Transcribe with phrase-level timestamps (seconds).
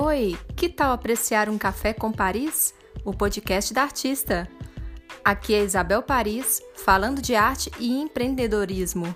[0.00, 2.72] Oi, que tal apreciar um café com Paris?
[3.04, 4.48] O podcast da artista.
[5.24, 9.12] Aqui é Isabel Paris, falando de arte e empreendedorismo.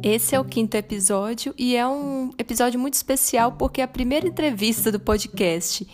[0.00, 4.28] Esse é o quinto episódio e é um episódio muito especial porque é a primeira
[4.28, 5.84] entrevista do podcast.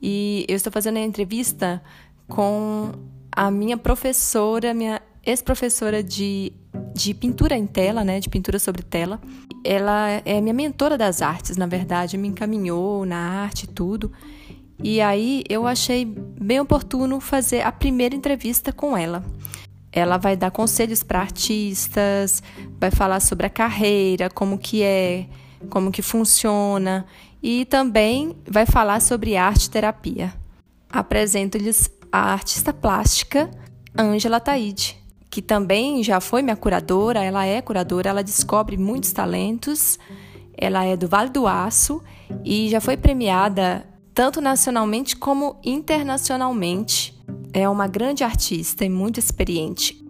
[0.00, 1.82] E eu estou fazendo a entrevista
[2.26, 2.90] com
[3.34, 6.52] a minha professora, minha ex-professora de,
[6.94, 9.20] de pintura em tela, né, de pintura sobre tela.
[9.64, 14.12] Ela é minha mentora das artes, na verdade, me encaminhou na arte e tudo.
[14.82, 19.24] E aí eu achei bem oportuno fazer a primeira entrevista com ela.
[19.90, 22.42] Ela vai dar conselhos para artistas,
[22.78, 25.26] vai falar sobre a carreira, como que é,
[25.70, 27.06] como que funciona
[27.42, 30.34] e também vai falar sobre arte terapia.
[30.90, 33.50] Apresento-lhes a artista plástica
[33.98, 34.96] Ângela Taide,
[35.28, 39.98] que também já foi minha curadora, ela é curadora, ela descobre muitos talentos.
[40.56, 42.00] Ela é do Vale do Aço
[42.44, 43.84] e já foi premiada
[44.14, 47.20] tanto nacionalmente como internacionalmente
[47.52, 50.00] é uma grande artista e muito experiente.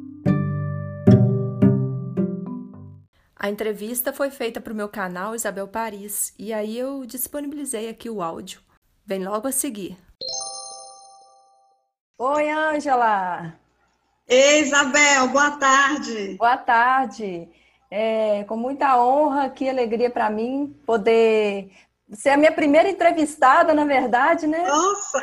[3.35, 8.11] A entrevista foi feita para o meu canal Isabel Paris e aí eu disponibilizei aqui
[8.11, 8.61] o áudio.
[9.07, 9.97] Vem logo a seguir.
[12.17, 13.59] Oi, Ângela!
[14.29, 16.37] Ei, Isabel, boa tarde!
[16.39, 17.49] Boa tarde!
[17.91, 21.71] É, com muita honra, que alegria para mim poder
[22.09, 24.65] você é a minha primeira entrevistada, na verdade, né?
[24.67, 25.21] Nossa!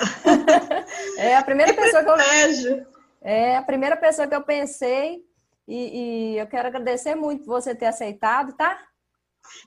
[1.18, 2.76] é a primeira que pessoa privilégio.
[2.76, 2.88] que eu.
[3.22, 5.24] É a primeira pessoa que eu pensei.
[5.68, 8.78] E, e, eu quero agradecer muito por você ter aceitado, tá?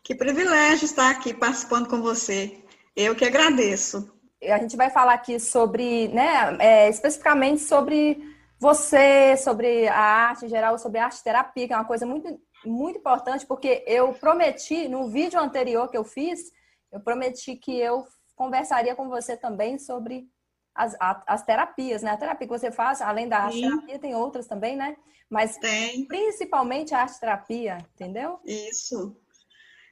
[0.03, 2.63] Que privilégio estar aqui participando com você.
[2.95, 4.14] Eu que agradeço.
[4.51, 8.23] A gente vai falar aqui sobre, né, é, especificamente sobre
[8.59, 12.41] você, sobre a arte em geral, sobre a arte terapia, que é uma coisa muito,
[12.65, 16.53] muito importante, porque eu prometi no vídeo anterior que eu fiz
[16.95, 18.07] eu prometi que eu
[18.37, 20.31] conversaria com você também sobre
[20.73, 22.13] as, as terapias, né?
[22.13, 24.97] A terapia que você faz, além da arte terapia, tem outras também, né?
[25.29, 26.07] Mas tem.
[26.07, 28.41] principalmente a arte terapia, entendeu?
[28.45, 29.21] Isso.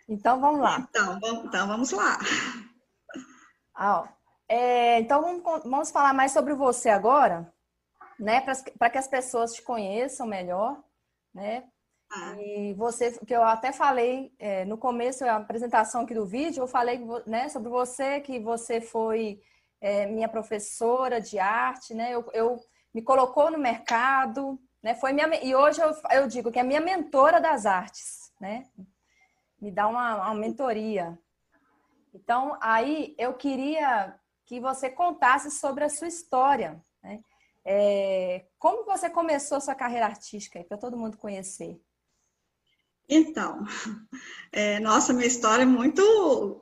[0.08, 0.86] Então vamos lá.
[0.88, 2.18] Então, vamos, então, vamos lá.
[3.74, 4.08] Ah,
[4.54, 7.50] é, então vamos, vamos falar mais sobre você agora,
[8.18, 8.44] né?
[8.78, 10.78] Para que as pessoas te conheçam melhor,
[11.32, 11.64] né?
[12.10, 12.34] Ah.
[12.38, 16.66] E você, que eu até falei é, no começo, a apresentação aqui do vídeo, eu
[16.68, 19.40] falei né, sobre você, que você foi
[19.80, 22.10] é, minha professora de arte, né?
[22.10, 22.60] Eu, eu,
[22.92, 24.94] me colocou no mercado, né?
[24.94, 28.66] Foi minha, e hoje eu, eu digo que é minha mentora das artes, né?
[29.58, 31.18] Me dá uma, uma mentoria.
[32.12, 34.20] Então, aí eu queria
[34.52, 37.20] que você contasse sobre a sua história, né?
[37.64, 41.80] É, como você começou sua carreira artística, para todo mundo conhecer?
[43.08, 43.64] Então,
[44.52, 46.60] é, nossa, minha história é muito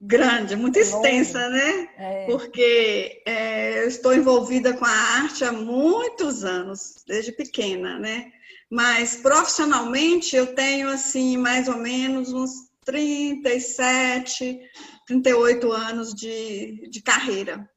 [0.00, 1.88] grande, muito extensa, né?
[1.96, 2.26] É.
[2.26, 8.30] Porque é, eu estou envolvida com a arte há muitos anos, desde pequena, né?
[8.70, 14.60] Mas profissionalmente eu tenho, assim, mais ou menos uns 37,
[15.06, 17.68] 38 anos de, de carreira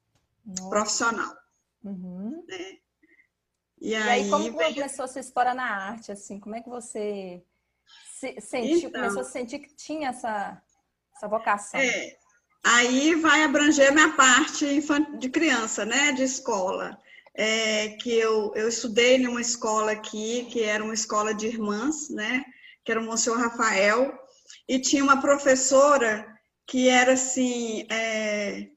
[0.45, 0.69] nossa.
[0.69, 1.35] profissional.
[1.83, 2.43] Uhum.
[2.47, 2.77] Né?
[3.79, 6.39] E, e aí, aí, como começou a sua história na arte, assim?
[6.39, 7.43] Como é que você
[8.19, 10.61] se, sentiu, então, começou a sentir que tinha essa,
[11.15, 11.79] essa vocação?
[11.79, 12.17] É,
[12.63, 14.81] aí vai abranger minha parte
[15.19, 16.97] de criança, né, de escola.
[17.39, 22.43] É, que eu, eu estudei numa escola aqui, que era uma escola de irmãs, né,
[22.83, 24.11] que era o Monsenhor Rafael,
[24.67, 26.25] e tinha uma professora
[26.67, 28.67] que era assim, é,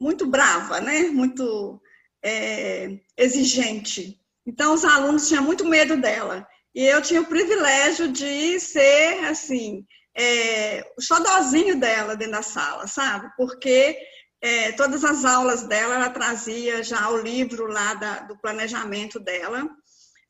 [0.00, 1.80] muito brava, né, muito
[2.22, 4.20] é, exigente.
[4.46, 6.46] Então, os alunos tinham muito medo dela.
[6.74, 12.86] E eu tinha o privilégio de ser, assim, é, o xodózinho dela dentro da sala,
[12.86, 13.30] sabe?
[13.36, 13.96] Porque
[14.40, 19.68] é, todas as aulas dela, ela trazia já o livro lá da, do planejamento dela,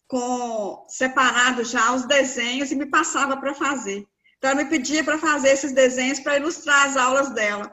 [0.06, 4.06] com separado já os desenhos e me passava para fazer.
[4.42, 7.72] Então, ela me pedia para fazer esses desenhos para ilustrar as aulas dela.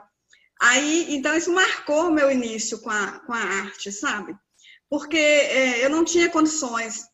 [0.62, 4.36] Aí, então, isso marcou o meu início com a, com a arte, sabe?
[4.88, 7.08] Porque é, eu não tinha condições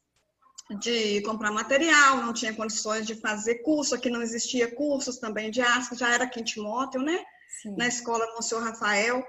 [0.79, 5.63] de comprar material, não tinha condições de fazer curso, aqui não existia cursos também de
[5.63, 7.25] arte, já era aqui em Timóteo, né?
[7.63, 7.75] Sim.
[7.79, 9.27] Na escola Monsenhor Rafael.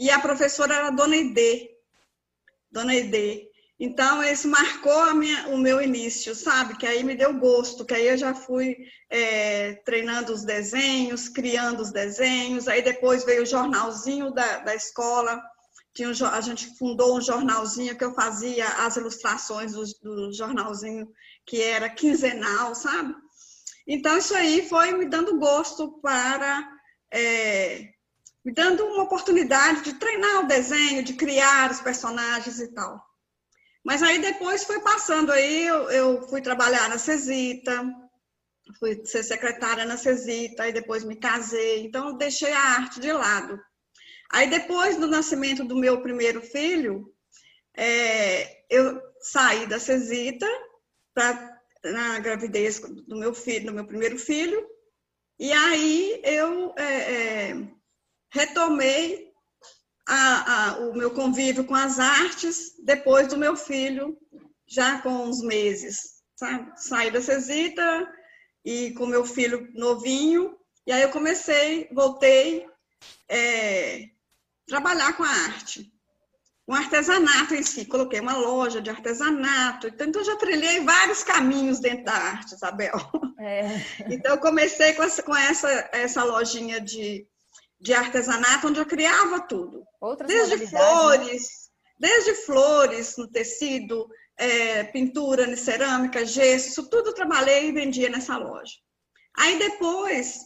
[0.00, 1.70] E a professora era a Dona Ide.
[2.72, 3.46] Dona Ide.
[3.82, 6.76] Então, isso marcou minha, o meu início, sabe?
[6.76, 8.76] Que aí me deu gosto, que aí eu já fui
[9.08, 15.42] é, treinando os desenhos, criando os desenhos, aí depois veio o jornalzinho da, da escola,
[15.94, 21.08] tinha um, a gente fundou um jornalzinho que eu fazia as ilustrações do, do jornalzinho
[21.46, 23.14] que era quinzenal, sabe?
[23.88, 26.70] Então, isso aí foi me dando gosto para.
[27.10, 27.88] É,
[28.44, 33.09] me dando uma oportunidade de treinar o desenho, de criar os personagens e tal.
[33.84, 37.82] Mas aí depois foi passando aí, eu, eu fui trabalhar na Cesita,
[38.78, 43.58] fui ser secretária na Cesita, aí depois me casei, então deixei a arte de lado.
[44.32, 47.12] Aí depois do nascimento do meu primeiro filho,
[47.76, 50.46] é, eu saí da Cesita
[51.14, 54.68] para na gravidez do meu filho, do meu primeiro filho,
[55.38, 57.68] e aí eu é, é,
[58.30, 59.29] retomei
[60.08, 64.16] a, a, o meu convívio com as artes depois do meu filho,
[64.66, 66.20] já com uns meses.
[66.36, 66.72] Sabe?
[66.76, 68.08] Saí da Cesita
[68.64, 70.56] e com meu filho novinho,
[70.86, 72.66] e aí eu comecei, voltei
[73.28, 74.06] é,
[74.66, 75.92] trabalhar com a arte
[76.70, 77.84] um artesanato em si.
[77.84, 79.88] Coloquei uma loja de artesanato.
[79.88, 82.94] Então, eu já trilhei vários caminhos dentro da arte, Isabel.
[83.40, 83.80] É.
[84.08, 87.26] Então, eu comecei com essa, com essa, essa lojinha de,
[87.80, 89.82] de artesanato, onde eu criava tudo.
[90.00, 90.66] Outras desde né?
[90.66, 91.42] flores,
[91.98, 92.08] né?
[92.08, 98.74] desde flores no tecido, é, pintura cerâmica, gesso, tudo trabalhei e vendia nessa loja.
[99.36, 100.40] Aí depois,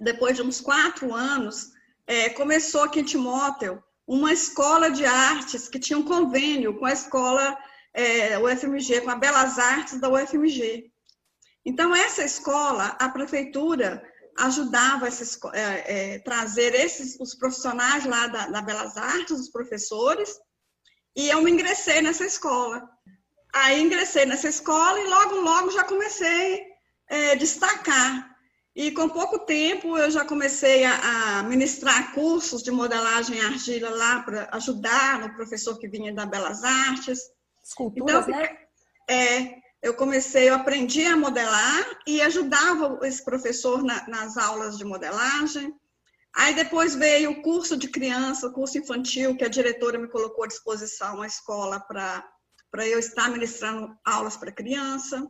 [0.00, 1.70] depois de uns quatro anos,
[2.06, 6.92] é, começou aqui em Timóteo uma escola de artes que tinha um convênio com a
[6.92, 7.58] escola
[7.92, 10.90] é, UFMG, com a Belas Artes da UFMG.
[11.64, 14.02] Então, essa escola, a prefeitura
[14.38, 20.38] ajudava a é, é, trazer esses, os profissionais lá da, da Belas Artes, os professores,
[21.14, 22.88] e eu me ingressei nessa escola.
[23.54, 26.66] Aí ingressei nessa escola e logo, logo já comecei
[27.10, 28.36] a é, destacar
[28.76, 33.88] e com pouco tempo eu já comecei a, a ministrar cursos de modelagem em argila
[33.88, 37.18] lá para ajudar no professor que vinha da Belas Artes.
[37.64, 38.58] Esculturas, então, né?
[39.08, 44.84] É, eu comecei, eu aprendi a modelar e ajudava esse professor na, nas aulas de
[44.84, 45.74] modelagem.
[46.34, 50.44] Aí depois veio o curso de criança, o curso infantil, que a diretora me colocou
[50.44, 55.26] à disposição, a escola, para eu estar ministrando aulas para criança.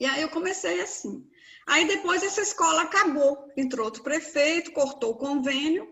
[0.00, 1.24] E aí eu comecei assim.
[1.68, 5.86] Aí depois essa escola acabou, entrou outro prefeito, cortou o convênio,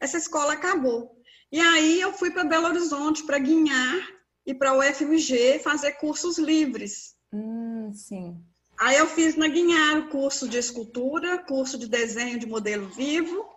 [0.00, 1.16] essa escola acabou.
[1.50, 4.11] E aí eu fui para Belo Horizonte para guinhar
[4.46, 7.14] e para o UFMG fazer cursos livres.
[7.32, 8.36] Hum, sim.
[8.78, 13.48] Aí eu fiz na Guinhar o curso de escultura, curso de desenho de modelo vivo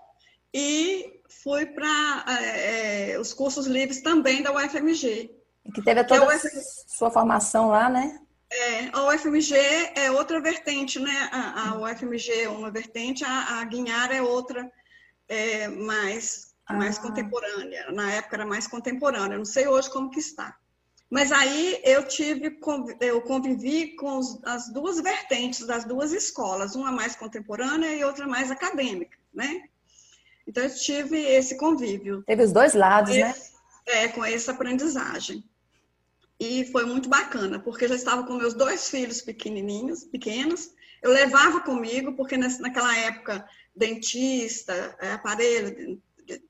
[0.54, 5.32] e fui para é, é, os cursos livres também da UFMG.
[5.66, 6.40] E que teve toda a
[6.88, 8.20] sua formação lá, né?
[8.52, 9.56] É, a UFMG
[9.96, 11.30] é outra vertente, né?
[11.32, 14.72] A, a UFMG é uma vertente, a, a Guinhar é outra,
[15.28, 16.74] é, mais, ah.
[16.74, 17.92] mais contemporânea.
[17.92, 20.56] Na época era mais contemporânea, não sei hoje como que está.
[21.10, 22.58] Mas aí eu tive,
[23.00, 28.50] eu convivi com as duas vertentes das duas escolas, uma mais contemporânea e outra mais
[28.50, 29.64] acadêmica, né?
[30.48, 32.24] Então eu tive esse convívio.
[32.24, 33.32] Teve os dois lados, né?
[33.32, 33.58] esse, né?
[33.86, 35.44] É, com essa aprendizagem.
[36.40, 40.72] E foi muito bacana, porque eu já estava com meus dois filhos pequenininhos, pequenos.
[41.02, 46.02] Eu levava comigo, porque naquela época, dentista, é, aparelho,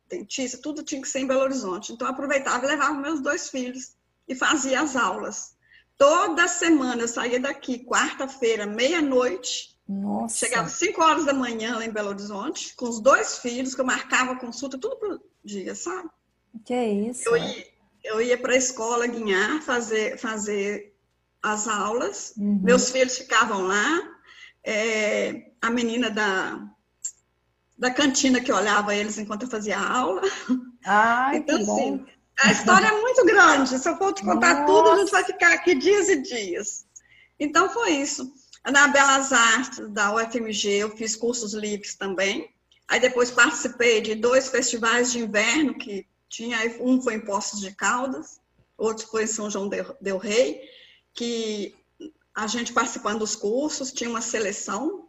[0.09, 1.93] dentista, tudo tinha que ser em Belo Horizonte.
[1.93, 3.95] Então, eu aproveitava e levava meus dois filhos
[4.27, 5.55] e fazia as aulas.
[5.97, 9.75] Toda semana eu saía daqui, quarta-feira, meia-noite.
[9.87, 10.45] Nossa.
[10.45, 13.85] Chegava 5 horas da manhã lá em Belo Horizonte, com os dois filhos, que eu
[13.85, 16.09] marcava consulta tudo pro dia, sabe?
[16.65, 17.27] Que é isso?
[17.29, 17.67] Eu ia,
[18.03, 20.95] eu ia para a escola guinhar, fazer, fazer
[21.41, 22.33] as aulas.
[22.37, 22.59] Uhum.
[22.61, 24.15] Meus filhos ficavam lá.
[24.63, 26.67] É, a menina da,
[27.77, 30.21] da cantina que olhava eles enquanto eu fazia aula.
[30.85, 32.05] Ai, então, assim, bom.
[32.41, 33.79] A história é muito grande.
[33.79, 34.65] Se eu for te contar Nossa.
[34.65, 36.85] tudo, a gente vai ficar aqui dias e dias.
[37.39, 38.33] Então, foi isso.
[38.71, 42.49] Na Belas Artes da UFMG, eu fiz cursos livres também.
[42.87, 47.73] Aí depois participei de dois festivais de inverno que tinha, um foi em Poços de
[47.73, 48.39] Caldas,
[48.77, 49.69] outro foi em São João
[50.01, 50.61] del Rei,
[51.13, 51.75] que
[52.35, 55.07] a gente participando dos cursos, tinha uma seleção,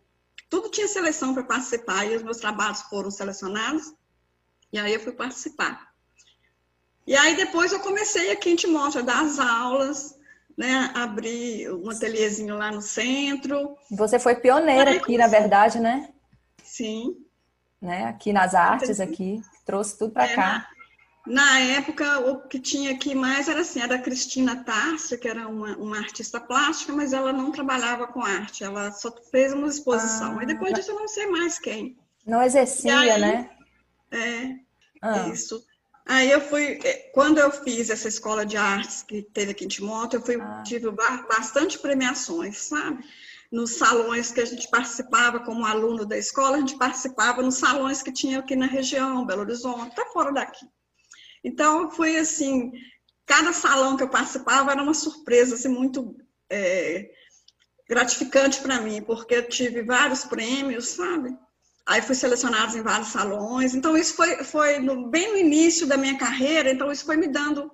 [0.49, 3.93] tudo tinha seleção para participar, e os meus trabalhos foram selecionados,
[4.73, 5.86] e aí eu fui participar.
[7.07, 10.19] E aí depois eu comecei aqui em Timóteo a dar as aulas,
[10.57, 13.77] né, abrir um ateliêzinho lá no centro.
[13.91, 15.19] Você foi pioneira aqui, comecei...
[15.19, 16.09] na verdade, né?
[16.65, 17.17] Sim.
[17.81, 20.69] Né, aqui nas artes, aqui, trouxe tudo para é, cá.
[21.27, 25.47] Na época, o que tinha aqui mais era assim, era a Cristina Tárcia, que era
[25.47, 30.39] uma, uma artista plástica, mas ela não trabalhava com arte, ela só fez uma exposição.
[30.39, 31.97] Ah, e depois disso eu não sei mais quem.
[32.25, 33.51] Não exercia, aí, né?
[34.11, 34.57] É,
[35.03, 35.29] ah.
[35.29, 35.65] isso.
[36.09, 39.69] Aí eu fui, é, quando eu fiz essa escola de artes que teve aqui em
[39.69, 40.63] Timóteo, eu fui, ah.
[40.65, 43.05] tive bastante premiações, sabe?
[43.51, 48.03] Nos salões que a gente participava como aluno da escola, a gente participava nos salões
[48.03, 50.65] que tinha aqui na região, Belo Horizonte, até fora daqui.
[51.43, 52.71] Então, foi assim,
[53.25, 56.17] cada salão que eu participava era uma surpresa, assim, muito
[56.49, 57.11] é,
[57.89, 61.37] gratificante para mim, porque eu tive vários prêmios, sabe?
[61.87, 63.75] Aí fui selecionada em vários salões.
[63.75, 67.29] Então, isso foi, foi no, bem no início da minha carreira, então isso foi me
[67.29, 67.71] dando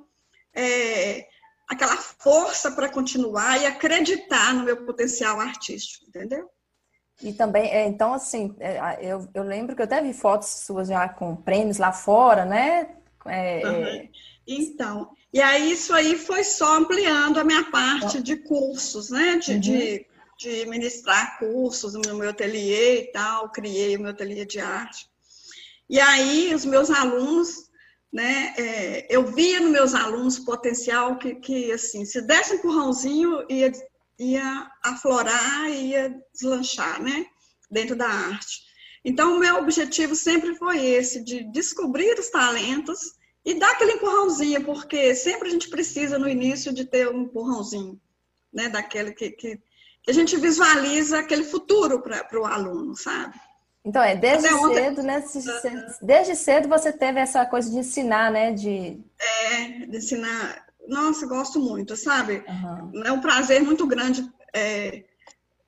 [0.54, 1.26] é,
[1.66, 6.48] aquela força para continuar e acreditar no meu potencial artístico, entendeu?
[7.22, 10.88] E também, é, então, assim, é, eu, eu lembro que eu até vi fotos suas
[10.88, 12.96] já com prêmios lá fora, né?
[13.26, 14.08] É, uhum.
[14.46, 19.36] Então, e aí isso aí foi só ampliando a minha parte de cursos, né?
[19.36, 19.60] De, uhum.
[19.60, 20.06] de
[20.42, 25.06] de ministrar cursos no meu ateliê e tal, criei o meu ateliê de arte.
[25.88, 27.70] E aí, os meus alunos,
[28.12, 33.46] né, é, eu via nos meus alunos potencial que, que, assim, se desse um empurrãozinho,
[33.48, 33.70] ia,
[34.18, 37.26] ia aflorar, ia deslanchar, né,
[37.70, 38.62] dentro da arte.
[39.04, 44.64] Então, o meu objetivo sempre foi esse, de descobrir os talentos e dar aquele empurrãozinho,
[44.64, 48.00] porque sempre a gente precisa, no início, de ter um empurrãozinho,
[48.52, 49.62] né, daquele que, que que
[50.08, 53.34] a gente visualiza aquele futuro para o aluno, sabe?
[53.84, 55.24] Então, é desde cedo, né?
[56.00, 58.52] Desde cedo você teve essa coisa de ensinar, né?
[58.52, 59.00] De...
[59.18, 60.66] É, de ensinar.
[60.86, 62.44] Nossa, gosto muito, sabe?
[62.48, 63.04] Uhum.
[63.04, 65.04] É um prazer muito grande é,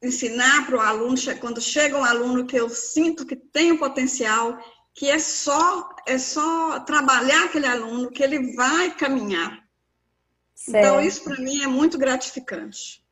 [0.03, 4.59] ensinar para o aluno, quando chega um aluno que eu sinto que tem o potencial,
[4.95, 9.53] que é só, é só trabalhar aquele aluno, que ele vai caminhar.
[9.53, 10.87] Então, certo.
[10.87, 13.04] Então, isso para mim é muito gratificante.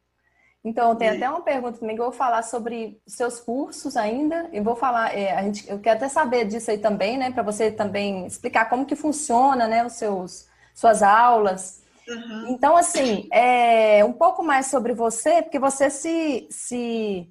[0.65, 4.49] Então, tem até uma pergunta também que eu vou falar sobre seus cursos ainda.
[4.53, 7.33] Eu vou falar, é, a gente, eu quero até saber disso aí também, né?
[7.33, 9.85] Para você também explicar como que funciona, né?
[9.85, 11.83] Os seus, suas aulas.
[12.07, 12.47] Uhum.
[12.51, 17.29] Então, assim, é, um pouco mais sobre você, porque você se, se,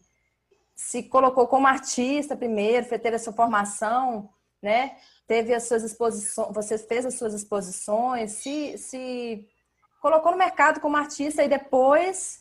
[0.76, 4.30] se colocou como artista primeiro, teve a sua formação,
[4.62, 4.98] né?
[5.26, 9.48] Teve as suas exposições, você fez as suas exposições, se, se
[10.02, 12.41] colocou no mercado como artista e depois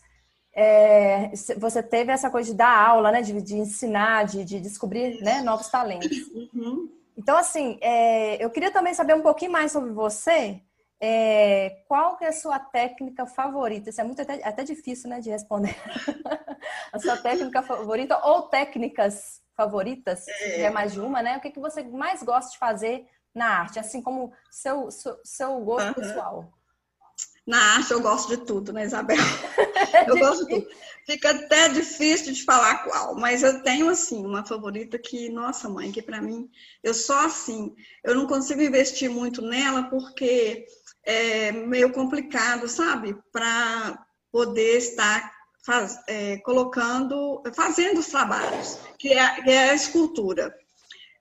[0.52, 3.22] é, você teve essa coisa de dar aula, né?
[3.22, 6.28] De, de ensinar, de, de descobrir né, novos talentos.
[6.28, 6.90] Uhum.
[7.16, 10.60] Então, assim, é, eu queria também saber um pouquinho mais sobre você.
[11.02, 13.88] É, qual que é a sua técnica favorita?
[13.88, 15.74] Isso é muito até, até difícil, né, de responder.
[16.92, 21.36] a sua técnica favorita ou técnicas favoritas, se é mais de uma, né?
[21.36, 25.60] O que, que você mais gosta de fazer na arte, assim como seu, seu, seu
[25.60, 25.94] gosto uhum.
[25.94, 26.52] pessoal?
[27.46, 29.16] Na arte eu gosto de tudo, né, Isabel?
[30.06, 30.68] Eu gosto de tudo.
[31.04, 35.90] Fica até difícil de falar qual, mas eu tenho, assim, uma favorita que, nossa mãe,
[35.90, 36.48] que para mim,
[36.82, 40.66] eu só assim, eu não consigo investir muito nela porque
[41.04, 43.16] é meio complicado, sabe?
[43.32, 45.32] Para poder estar
[45.64, 50.54] faz, é, colocando, fazendo os trabalhos, que é, que é a escultura.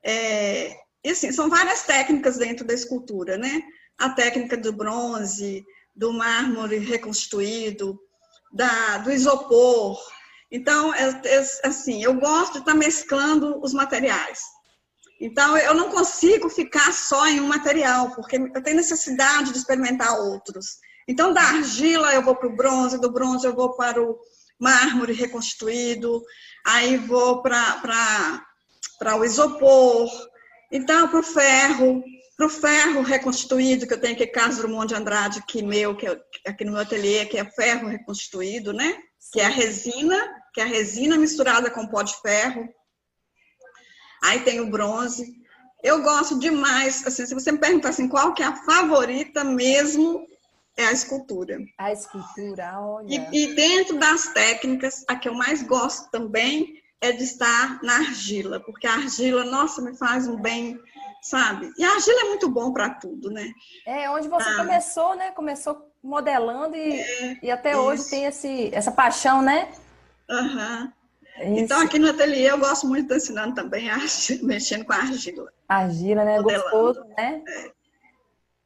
[0.04, 3.62] É, e assim, são várias técnicas dentro da escultura, né?
[3.98, 5.66] A técnica do bronze,
[6.00, 8.00] do mármore reconstruído,
[8.54, 10.00] da, do isopor.
[10.50, 14.40] Então, é, é, assim, eu gosto de estar mesclando os materiais.
[15.22, 20.18] Então, eu não consigo ficar só em um material, porque eu tenho necessidade de experimentar
[20.18, 20.78] outros.
[21.06, 24.18] Então, da argila eu vou para o bronze, do bronze eu vou para o
[24.58, 26.24] mármore reconstruído,
[26.66, 28.42] aí vou para
[29.18, 30.10] o isopor,
[30.72, 32.02] então para o ferro,
[32.40, 36.08] para o ferro reconstruído, que eu tenho aqui Carlos Drummond de Andrade, que meu, que
[36.08, 36.18] é,
[36.48, 38.98] aqui no meu ateliê, que é ferro reconstruído, né?
[39.34, 40.16] Que é a resina,
[40.54, 42.66] que é a resina misturada com pó de ferro.
[44.24, 45.36] Aí tem o bronze.
[45.84, 50.26] Eu gosto demais, assim, se você me perguntar assim, qual que é a favorita mesmo,
[50.78, 51.60] é a escultura.
[51.78, 53.28] A escultura, olha.
[53.34, 57.98] E, e dentro das técnicas, a que eu mais gosto também é de estar na
[57.98, 60.80] argila, porque a argila, nossa, me faz um bem
[61.22, 61.72] sabe?
[61.78, 63.52] E a argila é muito bom para tudo, né?
[63.86, 64.56] É, onde você ah.
[64.58, 65.32] começou, né?
[65.32, 67.82] Começou modelando e, é, e até isso.
[67.82, 69.70] hoje tem esse, essa paixão, né?
[70.30, 70.92] Uhum.
[71.42, 75.52] Então, aqui no ateliê eu gosto muito de ensinando também, arte, mexendo com a argila.
[75.68, 76.40] Argila, né?
[76.40, 76.70] Modelando.
[76.70, 77.42] Gostoso, né?
[77.48, 77.72] É.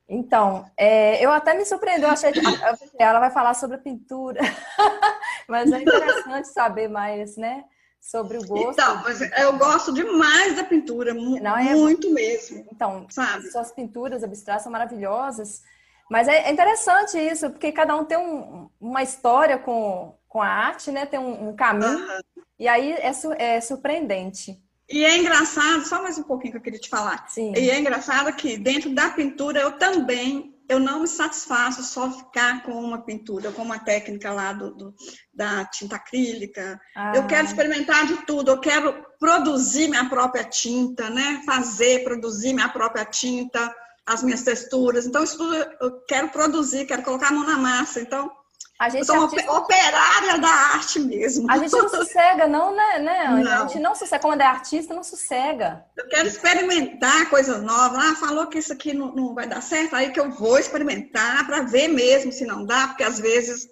[0.09, 2.39] Então, é, eu até me surpreendeu, achei que
[2.99, 4.41] ela vai falar sobre a pintura,
[5.47, 7.63] mas é interessante saber mais, né?
[8.03, 8.71] Sobre o gosto.
[8.71, 11.73] Então, mas eu gosto demais da pintura, Não, é...
[11.73, 12.67] muito mesmo.
[12.69, 13.49] Então, sabe?
[13.49, 15.63] Suas pinturas abstratas são maravilhosas,
[16.11, 20.91] mas é interessante isso, porque cada um tem um, uma história com, com a arte,
[20.91, 21.05] né?
[21.05, 22.43] Tem um, um caminho, uhum.
[22.59, 24.61] e aí é, é surpreendente.
[24.89, 27.25] E é engraçado, só mais um pouquinho que eu queria te falar.
[27.29, 27.53] Sim.
[27.55, 32.63] E é engraçado que dentro da pintura eu também eu não me satisfaço só ficar
[32.63, 34.95] com uma pintura, com uma técnica lá do, do
[35.33, 36.79] da tinta acrílica.
[36.95, 37.13] Ah.
[37.15, 41.41] Eu quero experimentar de tudo, eu quero produzir minha própria tinta, né?
[41.45, 43.73] Fazer, produzir minha própria tinta,
[44.05, 45.05] as minhas texturas.
[45.05, 47.99] Então, isso tudo eu quero produzir, quero colocar a mão na massa.
[47.99, 48.31] Então,
[48.79, 49.51] a gente eu sou artista...
[49.51, 51.49] operária da arte mesmo.
[51.49, 53.51] A gente não sossega, não, né, né Não.
[53.51, 54.21] A gente não sossega.
[54.21, 55.85] Quando é artista, não sossega.
[55.95, 58.03] Eu quero experimentar coisas novas.
[58.03, 61.45] Ah, falou que isso aqui não, não vai dar certo, aí que eu vou experimentar
[61.45, 63.69] para ver mesmo se não dá, porque às vezes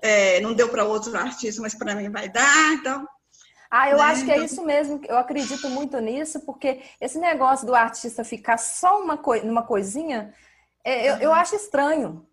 [0.00, 3.06] é, não deu para outros artistas, mas para mim vai dar, então.
[3.70, 4.02] Ah, eu né?
[4.04, 8.24] acho que é então isso mesmo, eu acredito muito nisso, porque esse negócio do artista
[8.24, 10.32] ficar só uma co numa coisinha,
[10.82, 12.26] é, eu, eu acho estranho.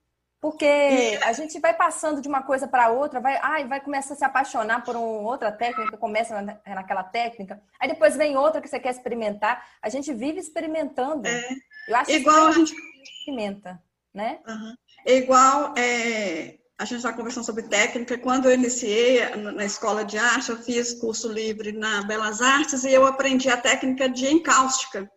[0.45, 4.17] Porque a gente vai passando de uma coisa para outra, vai, ai, vai começar a
[4.17, 8.67] se apaixonar por uma outra técnica, começa na, naquela técnica, aí depois vem outra que
[8.67, 9.67] você quer experimentar.
[9.81, 11.27] A gente vive experimentando.
[11.27, 11.49] É.
[11.87, 13.81] Eu acho igual que a gente experimenta,
[14.13, 14.37] né?
[14.47, 14.75] Uhum.
[15.03, 18.15] É igual é, a gente está conversando sobre técnica.
[18.15, 22.93] Quando eu iniciei na escola de arte, eu fiz curso livre na Belas Artes e
[22.93, 25.09] eu aprendi a técnica de encáustica.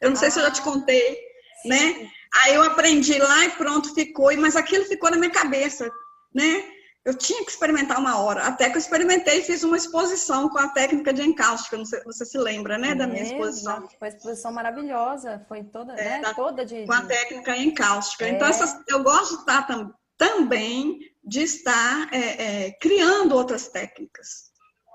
[0.00, 0.20] Eu não ah.
[0.20, 1.18] sei se eu já te contei,
[1.62, 1.70] Sim.
[1.70, 2.10] né?
[2.44, 5.90] Aí eu aprendi lá e pronto, ficou, mas aquilo ficou na minha cabeça,
[6.34, 6.64] né?
[7.04, 10.58] Eu tinha que experimentar uma hora, até que eu experimentei e fiz uma exposição com
[10.58, 13.76] a técnica de encáustica, não sei, você se lembra, né, da minha exposição.
[13.86, 16.84] Foi uma exposição maravilhosa, foi toda, é, né, da, toda de...
[16.84, 18.26] Com a técnica encáustica.
[18.26, 18.30] É.
[18.30, 24.46] Então, essas, eu gosto de estar tam, também de estar é, é, criando outras técnicas.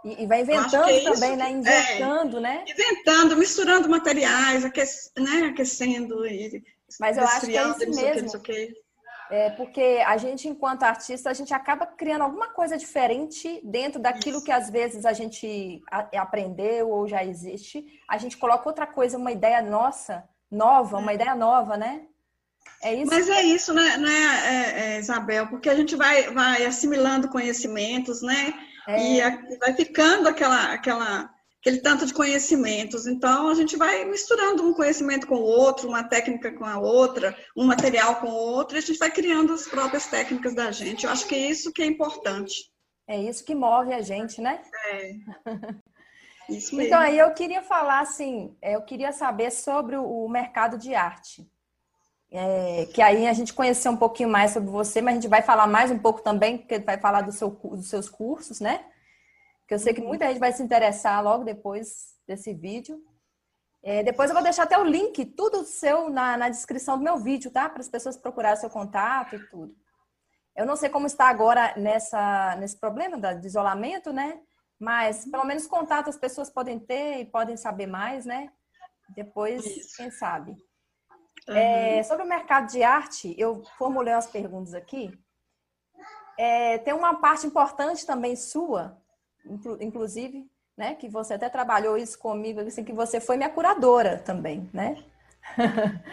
[0.04, 1.52] E, vai inventando é também, né?
[1.52, 2.66] Inventando, né?
[2.68, 5.46] Inventando, misturando materiais, aquec, né?
[5.52, 6.62] aquecendo e
[7.00, 8.32] mas eu acho que é isso mesmo.
[9.32, 14.38] É porque a gente, enquanto artista, a gente acaba criando alguma coisa diferente dentro daquilo
[14.38, 14.46] isso.
[14.46, 17.86] que às vezes a gente aprendeu ou já existe.
[18.10, 21.16] A gente coloca outra coisa, uma ideia nossa, nova, uma é.
[21.16, 22.02] ideia nova, né?
[22.84, 23.10] É isso.
[23.10, 24.10] Mas é isso, né, né
[24.46, 25.48] é, é, Isabel?
[25.48, 28.54] Porque a gente vai, vai assimilando conhecimentos, né?
[28.86, 29.02] É.
[29.02, 31.30] E vai ficando aquela, aquela
[31.62, 33.06] aquele tanto de conhecimentos.
[33.06, 37.38] Então, a gente vai misturando um conhecimento com o outro, uma técnica com a outra,
[37.56, 41.06] um material com o outro, e a gente vai criando as próprias técnicas da gente.
[41.06, 42.72] Eu acho que é isso que é importante.
[43.08, 44.62] É isso que move a gente, né?
[44.88, 45.12] É.
[46.50, 46.88] Isso mesmo.
[46.88, 51.50] Então, aí eu queria falar assim, é, eu queria saber sobre o mercado de arte.
[52.30, 55.42] É, que aí a gente conhecer um pouquinho mais sobre você, mas a gente vai
[55.42, 58.84] falar mais um pouco também, porque vai falar do seu, dos seus cursos, né?
[59.72, 63.02] Que eu sei que muita gente vai se interessar logo depois desse vídeo.
[63.82, 67.18] É, depois eu vou deixar até o link, tudo seu, na, na descrição do meu
[67.18, 67.70] vídeo, tá?
[67.70, 69.74] Para as pessoas procurarem seu contato e tudo.
[70.58, 74.42] Eu não sei como está agora nessa, nesse problema de isolamento, né?
[74.78, 78.52] Mas pelo menos contato as pessoas podem ter e podem saber mais, né?
[79.16, 79.96] Depois, Isso.
[79.96, 80.52] quem sabe.
[81.48, 81.56] Uhum.
[81.56, 85.18] É, sobre o mercado de arte, eu formulei umas perguntas aqui.
[86.38, 89.02] É, tem uma parte importante também sua,
[89.80, 94.70] inclusive, né, que você até trabalhou isso comigo, assim, que você foi minha curadora também,
[94.74, 95.04] né?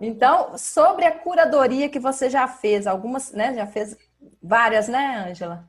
[0.00, 3.96] então, sobre a curadoria que você já fez, algumas, né, já fez
[4.42, 5.68] várias, né, Ângela?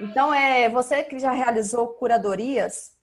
[0.00, 2.96] Então, é, você que já realizou curadorias,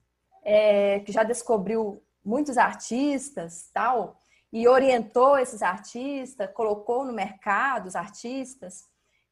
[0.44, 4.20] é, que já descobriu muitos artistas, tal,
[4.52, 8.88] e orientou esses artistas, colocou no mercado os artistas,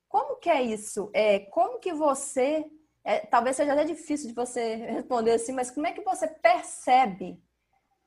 [0.08, 1.10] como que é isso?
[1.14, 2.66] É, como que você
[3.08, 7.41] é, talvez seja até difícil de você responder assim, mas como é que você percebe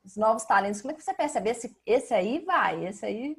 [0.04, 0.82] os novos talentos?
[0.82, 3.34] Como é que você percebe esse, esse aí vai, esse aí,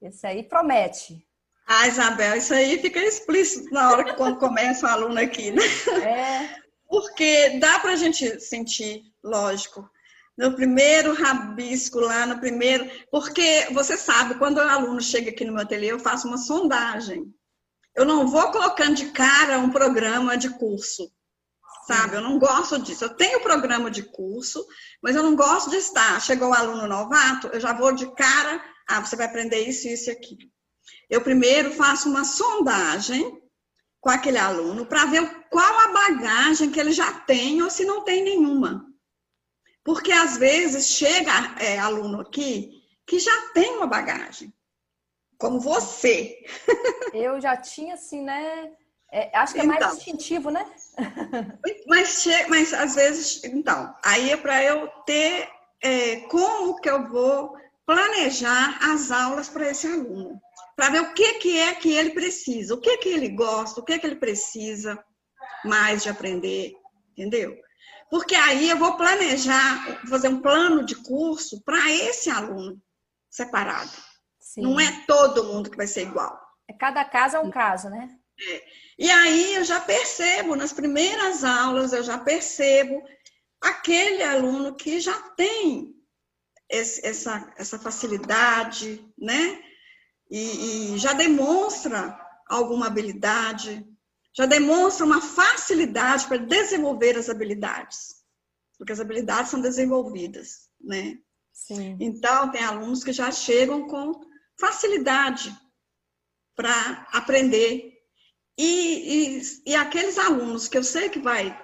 [0.00, 1.26] esse aí promete?
[1.66, 5.62] Ah, Isabel, isso aí fica explícito na hora que quando começa o aluno aqui, né?
[6.04, 6.62] É.
[6.88, 9.90] Porque dá para a gente sentir, lógico,
[10.38, 12.88] no primeiro rabisco lá, no primeiro.
[13.10, 17.34] Porque você sabe, quando o aluno chega aqui no meu ateliê, eu faço uma sondagem.
[17.94, 21.12] Eu não vou colocando de cara um programa de curso,
[21.86, 22.16] sabe?
[22.16, 23.04] Eu não gosto disso.
[23.04, 24.66] Eu tenho programa de curso,
[25.02, 26.20] mas eu não gosto de estar.
[26.20, 30.08] Chegou o aluno novato, eu já vou de cara, ah, você vai aprender isso, isso
[30.08, 30.50] e aquilo.
[31.08, 33.40] Eu primeiro faço uma sondagem
[34.00, 38.02] com aquele aluno para ver qual a bagagem que ele já tem ou se não
[38.02, 38.86] tem nenhuma.
[39.84, 44.52] Porque às vezes chega é, aluno aqui que já tem uma bagagem
[45.42, 46.38] como você.
[47.12, 48.70] Eu já tinha, assim, né?
[49.10, 50.64] É, acho que é então, mais instintivo, né?
[51.86, 55.50] mas, mas às vezes, então, aí é para eu ter
[55.82, 60.40] é, como que eu vou planejar as aulas para esse aluno,
[60.76, 63.84] para ver o que, que é que ele precisa, o que, que ele gosta, o
[63.84, 64.96] que, que ele precisa
[65.64, 66.72] mais de aprender,
[67.10, 67.54] entendeu?
[68.08, 72.80] Porque aí eu vou planejar, fazer um plano de curso para esse aluno
[73.28, 73.90] separado.
[74.52, 74.62] Sim.
[74.62, 76.38] Não é todo mundo que vai ser igual.
[76.68, 78.08] É cada caso é um caso, né?
[78.40, 78.64] É.
[78.98, 83.02] E aí eu já percebo, nas primeiras aulas, eu já percebo
[83.60, 85.94] aquele aluno que já tem
[86.68, 89.62] esse, essa, essa facilidade, né?
[90.30, 93.86] E, e já demonstra alguma habilidade,
[94.36, 98.22] já demonstra uma facilidade para desenvolver as habilidades
[98.82, 101.16] porque as habilidades são desenvolvidas, né?
[101.52, 101.96] Sim.
[102.00, 104.20] Então, tem alunos que já chegam com
[104.58, 105.54] facilidade
[106.54, 107.92] para aprender.
[108.58, 111.58] E, e, e, aqueles alunos que eu sei que vai,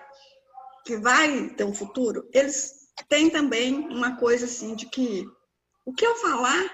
[0.87, 5.27] que vai ter um futuro, eles têm também uma coisa assim de que
[5.85, 6.65] o que eu falar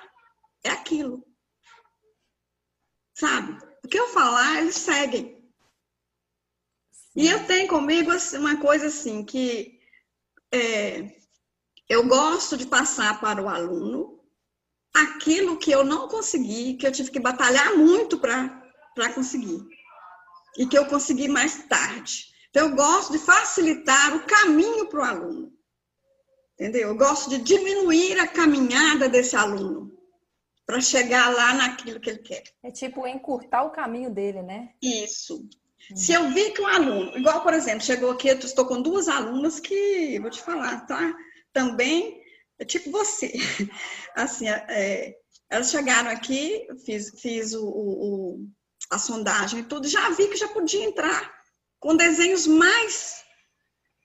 [0.62, 1.24] é aquilo.
[3.12, 3.58] Sabe?
[3.84, 5.44] O que eu falar, eles seguem.
[7.14, 9.78] E eu tenho comigo assim, uma coisa assim, que
[10.52, 11.16] é,
[11.88, 14.13] eu gosto de passar para o aluno
[14.94, 19.60] aquilo que eu não consegui, que eu tive que batalhar muito para conseguir.
[20.56, 22.32] E que eu consegui mais tarde.
[22.50, 25.52] Então, eu gosto de facilitar o caminho para o aluno.
[26.54, 26.88] Entendeu?
[26.88, 29.92] Eu gosto de diminuir a caminhada desse aluno
[30.64, 32.44] para chegar lá naquilo que ele quer.
[32.62, 34.70] É tipo encurtar o caminho dele, né?
[34.80, 35.48] Isso.
[35.94, 39.08] Se eu vi que um aluno, igual, por exemplo, chegou aqui, eu estou com duas
[39.08, 41.14] alunas que, vou te falar, tá?
[41.52, 42.22] Também,
[42.58, 43.32] é tipo você.
[44.14, 45.14] Assim, é,
[45.50, 48.48] elas chegaram aqui, fiz, fiz o, o,
[48.90, 51.32] a sondagem e tudo, já vi que já podia entrar
[51.78, 53.22] com desenhos mais,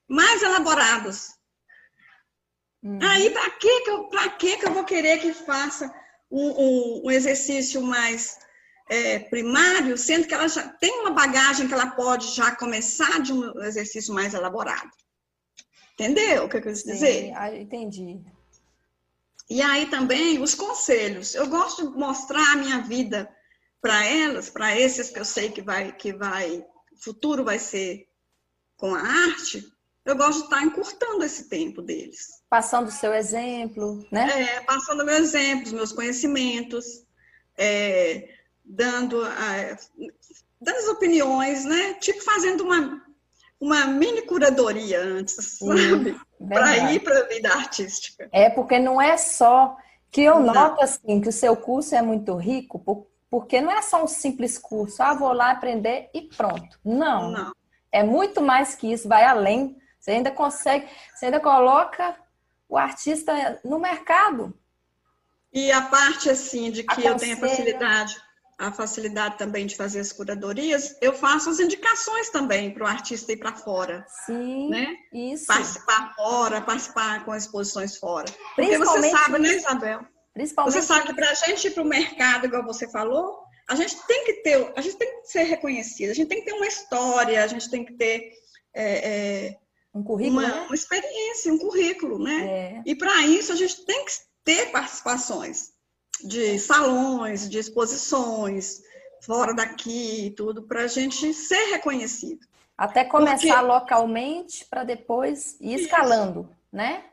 [0.07, 1.29] mais elaborados.
[2.83, 2.99] Uhum.
[3.01, 5.93] Aí, para que, que, eu, que, que eu vou querer que faça
[6.31, 8.37] um, um, um exercício mais
[8.89, 13.33] é, primário, sendo que ela já tem uma bagagem que ela pode já começar de
[13.33, 14.89] um exercício mais elaborado.
[15.93, 17.25] Entendeu o que eu quis dizer?
[17.25, 18.21] Sim, ah, entendi.
[19.49, 21.33] E aí também os conselhos.
[21.33, 23.29] Eu gosto de mostrar a minha vida
[23.81, 26.63] para elas, para esses que eu sei que vai, que vai,
[27.01, 28.07] futuro vai ser
[28.77, 29.65] com a arte.
[30.05, 32.41] Eu gosto de estar encurtando esse tempo deles.
[32.49, 34.55] Passando o seu exemplo, né?
[34.55, 37.05] É, passando meu exemplo, os meus conhecimentos.
[37.57, 38.29] É,
[38.63, 39.21] dando,
[40.61, 41.95] dando as opiniões, né?
[41.95, 43.03] Tipo fazendo uma,
[43.59, 46.19] uma mini curadoria antes, sabe?
[46.47, 48.29] Para ir para a vida artística.
[48.31, 49.75] É, porque não é só
[50.09, 50.53] que eu não.
[50.53, 54.57] noto assim que o seu curso é muito rico, porque não é só um simples
[54.57, 56.79] curso, ah, vou lá aprender e pronto.
[56.83, 57.31] Não.
[57.31, 57.53] Não.
[57.91, 59.77] É muito mais que isso, vai além.
[59.99, 62.15] Você ainda consegue, você ainda coloca
[62.67, 64.57] o artista no mercado.
[65.51, 67.11] E a parte assim de que Aconselha.
[67.11, 68.15] eu tenho facilidade
[68.59, 73.31] a facilidade também de fazer as curadorias, eu faço as indicações também para o artista
[73.31, 74.05] ir para fora.
[74.25, 74.97] Sim, né?
[75.13, 75.47] isso.
[75.47, 78.25] Participar fora, participar com exposições fora.
[78.57, 80.01] Porque você sabe, né, Isabel?
[80.33, 83.75] Principalmente você sabe que para a gente ir para o mercado, igual você falou, a
[83.75, 86.53] gente tem que ter, a gente tem que ser reconhecida, a gente tem que ter
[86.53, 88.33] uma história, a gente tem que ter
[88.73, 89.09] é,
[89.47, 89.57] é,
[89.93, 90.61] um currículo, uma, né?
[90.65, 92.45] uma, experiência, um currículo, né?
[92.45, 92.81] É.
[92.85, 94.11] E para isso a gente tem que
[94.43, 95.78] ter participações
[96.23, 98.81] de salões, de exposições,
[99.21, 102.47] fora daqui, tudo, para a gente ser reconhecido.
[102.77, 103.61] Até começar Porque...
[103.61, 106.55] localmente para depois ir escalando, Isso.
[106.71, 107.03] né?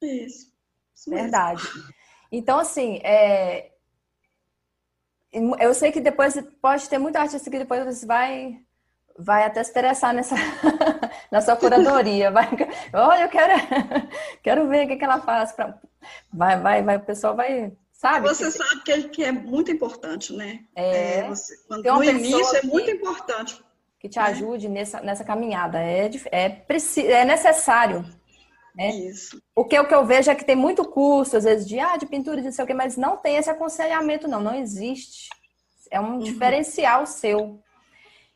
[0.00, 0.52] Isso.
[0.94, 1.62] Isso Verdade.
[2.30, 3.72] Então, assim, é...
[5.32, 8.60] eu sei que depois pode ter muita artista que depois você vai
[9.16, 10.34] vai até se interessar nessa
[11.30, 12.30] na sua curadoria.
[12.30, 12.48] Vai,
[12.92, 13.52] olha, eu quero,
[14.42, 15.52] quero ver o que, que ela faz.
[15.52, 15.78] Pra...
[16.32, 17.72] Vai, vai, vai, o pessoal vai
[18.04, 18.28] Sabe?
[18.28, 18.50] Você que...
[18.50, 20.60] sabe que, que é muito importante, né?
[20.76, 21.20] É.
[21.20, 23.64] é você, quando, no início é muito importante.
[23.98, 25.80] Que te ajude nessa, nessa caminhada.
[25.80, 26.66] É, é,
[27.10, 28.04] é necessário.
[28.76, 28.90] Né?
[28.90, 29.42] Isso.
[29.54, 32.04] Porque o que eu vejo é que tem muito curso, às vezes, de, ah, de
[32.04, 34.42] pintura, de não sei o quê, mas não tem esse aconselhamento, não.
[34.42, 35.30] Não existe.
[35.90, 36.18] É um uhum.
[36.18, 37.58] diferencial seu.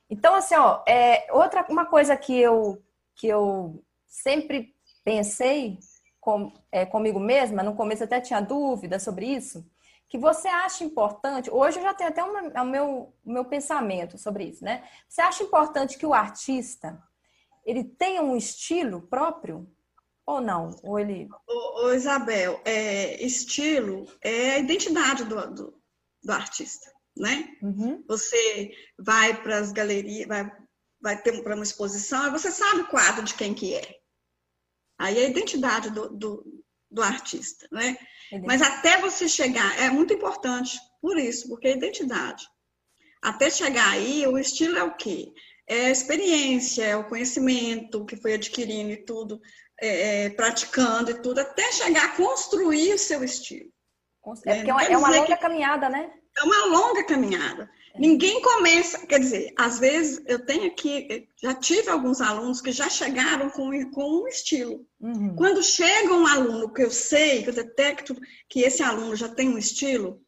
[0.08, 2.82] Então, assim, ó, é, outra uma coisa que eu,
[3.14, 5.78] que eu sempre pensei
[6.28, 9.66] com, é, comigo mesma, no começo até tinha dúvida sobre isso,
[10.10, 14.44] que você acha importante, hoje eu já tenho até uma, o meu, meu pensamento sobre
[14.44, 14.86] isso, né?
[15.08, 17.02] Você acha importante que o artista
[17.64, 19.66] ele tenha um estilo próprio
[20.26, 20.76] ou não?
[20.82, 21.30] Ou ele...
[21.46, 25.82] Ô, ô Isabel, é, estilo é a identidade do, do,
[26.22, 27.56] do artista, né?
[27.62, 28.04] Uhum.
[28.06, 30.52] Você vai para as galerias, vai,
[31.00, 33.97] vai ter para uma exposição, e você sabe o quadro de quem que é.
[34.98, 37.96] Aí é a identidade do, do, do artista, né?
[38.44, 42.46] Mas até você chegar, é muito importante por isso, porque é identidade.
[43.22, 45.32] Até chegar aí, o estilo é o quê?
[45.68, 49.40] é a experiência, é o conhecimento que foi adquirindo e tudo,
[49.78, 53.70] é, é, praticando e tudo, até chegar a construir o seu estilo.
[54.46, 55.42] É, porque é uma, é uma longa que...
[55.42, 56.10] caminhada, né?
[56.38, 57.70] É uma longa caminhada.
[57.98, 62.88] Ninguém começa, quer dizer, às vezes eu tenho aqui, já tive alguns alunos que já
[62.88, 64.86] chegaram com, com um estilo.
[65.00, 65.34] Uhum.
[65.36, 68.16] Quando chega um aluno que eu sei, que eu detecto
[68.48, 70.22] que esse aluno já tem um estilo,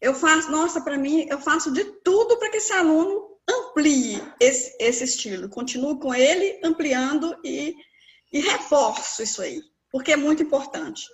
[0.00, 4.76] eu faço, nossa, para mim, eu faço de tudo para que esse aluno amplie esse,
[4.80, 5.48] esse estilo.
[5.48, 7.74] Continuo com ele ampliando e,
[8.32, 11.04] e reforço isso aí, porque é muito importante.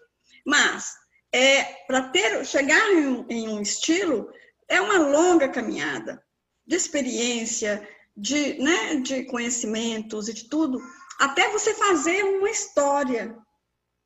[0.45, 0.95] Mas,
[1.33, 4.33] é, para ter chegar em, em um estilo,
[4.71, 6.25] é uma longa caminhada
[6.67, 10.81] de experiência, de, né, de conhecimentos e de tudo,
[11.19, 13.37] até você fazer uma história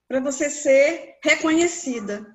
[0.09, 2.27] para você ser reconhecida.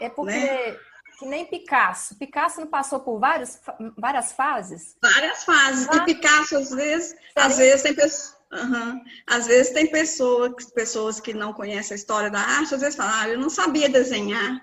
[0.00, 0.76] É porque né?
[1.18, 2.16] que nem Picasso.
[2.16, 3.60] Picasso não passou por várias,
[3.98, 4.96] várias fases?
[5.02, 5.88] Várias fases.
[5.90, 5.96] Ah.
[5.96, 8.40] E Picasso, às vezes, às vezes tem pessoas.
[8.52, 9.04] Uhum.
[9.28, 13.14] Às vezes tem pessoa, pessoas que não conhecem a história da arte, às vezes falam,
[13.14, 14.60] ah, eu não sabia desenhar.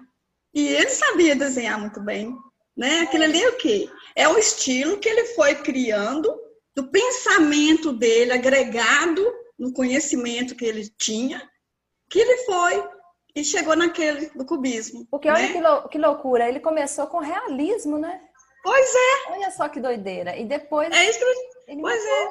[0.57, 2.35] E ele sabia desenhar muito bem.
[2.75, 3.01] Né?
[3.01, 3.87] Aquilo ali é o quê?
[4.15, 6.35] É o estilo que ele foi criando,
[6.75, 9.23] do pensamento dele agregado
[9.57, 11.47] no conhecimento que ele tinha,
[12.09, 12.83] que ele foi
[13.35, 15.05] e chegou naquele do cubismo.
[15.11, 15.53] Porque olha né?
[15.53, 18.19] que, lou que loucura, ele começou com realismo, né?
[18.63, 19.31] Pois é.
[19.33, 20.35] Olha só que doideira.
[20.35, 20.91] E depois.
[20.91, 22.29] É isso que ele Pois é.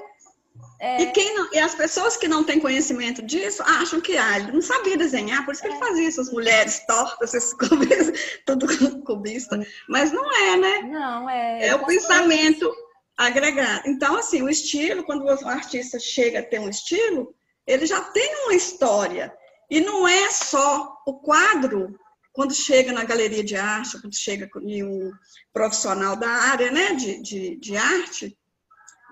[0.78, 1.02] É...
[1.02, 4.52] E, quem não, e as pessoas que não têm conhecimento disso acham que ah, ele
[4.52, 5.70] não sabia desenhar, por isso que é.
[5.70, 9.58] ele fazia essas mulheres tortas, esses cubistas, tudo cubista.
[9.88, 10.82] Mas não é, né?
[10.82, 11.68] Não, é.
[11.68, 12.70] É o pensamento
[13.16, 13.88] agregado.
[13.88, 17.34] Então, assim, o estilo, quando o artista chega a ter um estilo,
[17.66, 19.32] ele já tem uma história.
[19.70, 21.98] E não é só o quadro,
[22.32, 25.10] quando chega na galeria de arte, quando chega em um
[25.52, 28.36] profissional da área né, de, de, de arte,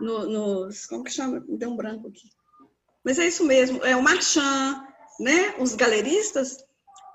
[0.01, 0.87] no, nos.
[0.87, 1.45] Como que chama?
[1.49, 2.29] Deu um branco aqui.
[3.05, 4.83] Mas é isso mesmo, é o Marchand,
[5.21, 5.55] né?
[5.59, 6.65] Os galeristas,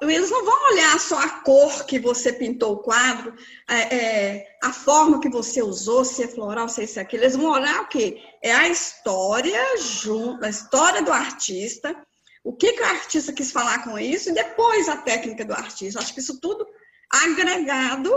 [0.02, 3.36] eles não vão olhar só a cor que você pintou o quadro,
[3.68, 7.24] é, é, a forma que você usou, se é floral, se é isso, aquilo.
[7.24, 8.22] Eles vão olhar o quê?
[8.42, 11.96] É a história junto, a história do artista,
[12.44, 16.00] o que, que o artista quis falar com isso, e depois a técnica do artista.
[16.00, 16.66] Acho que isso tudo
[17.10, 18.12] agregado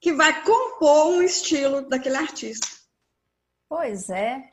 [0.00, 2.77] que vai compor um estilo daquele artista.
[3.68, 4.50] Pois é.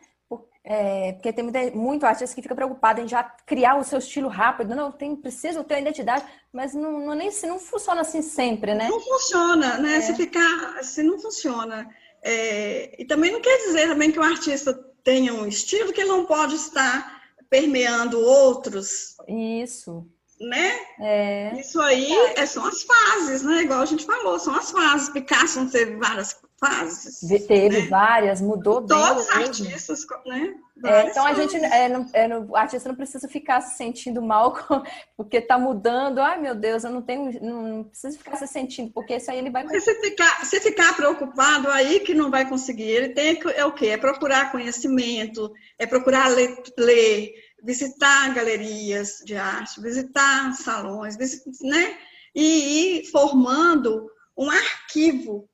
[0.68, 4.74] É, porque tem muito artista que fica preocupado em já criar o seu estilo rápido.
[4.74, 8.74] Não, tem, preciso ter uma identidade, mas não, não, nem, se não funciona assim sempre,
[8.74, 8.90] né?
[8.90, 9.98] Não funciona, né?
[9.98, 10.02] É.
[10.02, 11.88] Se ficar, se não funciona.
[12.24, 14.74] É, e também não quer dizer também que o artista
[15.04, 19.16] tenha um estilo que ele não pode estar permeando outros.
[19.28, 20.10] Isso.
[20.40, 20.74] Né?
[21.00, 21.60] É.
[21.60, 23.62] Isso aí é, são as fases, né?
[23.62, 25.10] Igual a gente falou, são as fases.
[25.10, 27.20] Picasso não teve várias fases.
[27.48, 27.88] Teve né?
[27.88, 28.98] várias, mudou bem.
[28.98, 30.56] Todos os artistas, né?
[30.84, 34.22] É, então a gente, é, não, é, não, o artista não precisa ficar se sentindo
[34.22, 34.54] mal
[35.16, 36.20] porque está mudando.
[36.20, 39.38] Ai meu Deus, eu não tenho, não, não precisa ficar se sentindo, porque isso aí
[39.38, 39.66] ele vai.
[39.80, 43.72] Se ficar, se ficar preocupado aí que não vai conseguir, ele tem que, é o
[43.72, 43.88] quê?
[43.88, 47.34] É procurar conhecimento, é procurar ler, ler
[47.66, 51.18] visitar galerias de arte, visitar salões,
[51.62, 51.98] né?
[52.34, 55.50] E ir formando um arquivo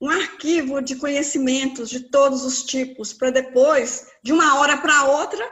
[0.00, 5.44] um arquivo de conhecimentos de todos os tipos, para depois, de uma hora para outra,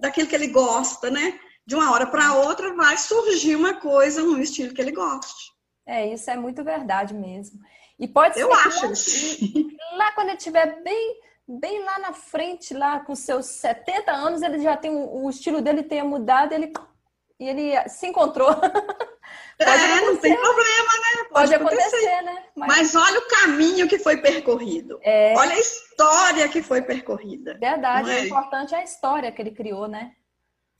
[0.00, 1.38] daquilo que ele gosta, né?
[1.66, 5.52] De uma hora para outra vai surgir uma coisa, um estilo que ele goste.
[5.86, 7.60] É, isso é muito verdade mesmo.
[7.98, 8.92] E pode Eu ser acho.
[8.92, 14.42] Que, lá quando ele estiver bem, bem lá na frente, lá com seus 70 anos,
[14.42, 16.72] ele já tem o estilo dele tenha mudado, ele
[17.38, 18.50] e ele se encontrou.
[19.58, 21.24] é, não tem problema, né?
[21.30, 22.44] Pode, Pode acontecer, acontecer, né?
[22.56, 22.68] Mas...
[22.68, 22.94] Mas...
[22.94, 24.98] olha o caminho que foi percorrido.
[25.02, 25.34] É...
[25.36, 27.58] Olha a história que foi percorrida.
[27.58, 28.20] Verdade, é?
[28.20, 30.12] o importante é a história que ele criou, né?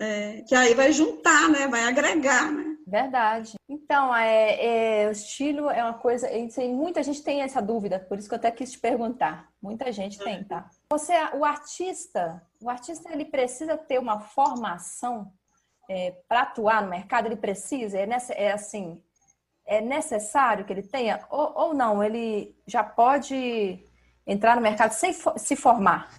[0.00, 1.68] É, que aí vai juntar, né?
[1.68, 2.73] Vai agregar, né?
[2.86, 3.54] Verdade.
[3.68, 6.28] Então, é, é, o estilo é uma coisa.
[6.68, 9.48] Muita gente tem essa dúvida, por isso que eu até quis te perguntar.
[9.60, 10.68] Muita gente tem, tá?
[10.90, 15.32] Você, o artista, o artista ele precisa ter uma formação
[15.88, 17.98] é, para atuar no mercado, ele precisa?
[17.98, 19.02] É, nessa, é assim,
[19.66, 21.24] é necessário que ele tenha?
[21.30, 23.82] Ou, ou não, ele já pode
[24.26, 26.10] entrar no mercado sem se formar?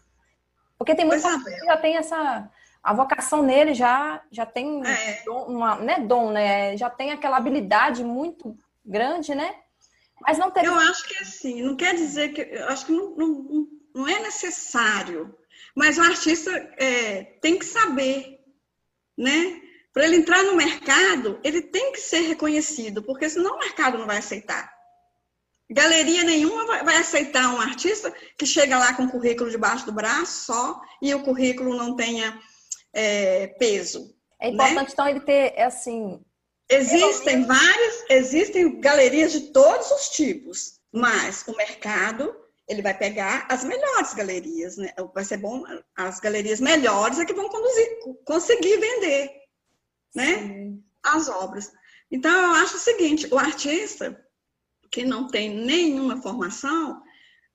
[0.77, 2.49] Porque tem muita gente que já tem essa.
[2.85, 5.23] A vocação nele já, já tem é.
[5.27, 6.77] uma, né, dom, né?
[6.77, 9.55] Já tem aquela habilidade muito grande, né?
[10.21, 12.41] Mas não Eu acho que assim, não quer dizer que.
[12.41, 15.35] Eu acho que não, não, não é necessário.
[15.75, 18.35] Mas o artista é, tem que saber
[19.17, 19.61] né?
[19.93, 24.05] Para ele entrar no mercado, ele tem que ser reconhecido, porque senão o mercado não
[24.05, 24.73] vai aceitar.
[25.69, 30.45] Galeria nenhuma vai aceitar um artista que chega lá com o currículo debaixo do braço
[30.45, 32.39] só e o currículo não tenha
[32.95, 34.15] é, peso.
[34.39, 34.87] É importante, né?
[34.91, 36.21] então, ele ter, assim...
[36.67, 42.35] Existem várias, existem galerias de todos os tipos, mas o mercado,
[42.67, 44.91] ele vai pegar as melhores galerias, né?
[45.13, 45.63] Vai ser bom,
[45.95, 47.87] as galerias melhores é que vão conduzir,
[48.25, 49.31] conseguir vender,
[50.15, 50.37] né?
[50.39, 50.83] Sim.
[51.03, 51.71] As obras.
[52.09, 54.19] Então, eu acho o seguinte, o artista
[54.89, 56.99] que não tem nenhuma formação,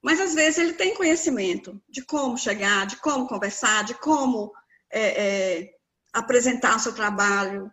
[0.01, 4.53] mas às vezes ele tem conhecimento de como chegar, de como conversar, de como
[4.91, 5.75] é, é,
[6.13, 7.71] apresentar o seu trabalho.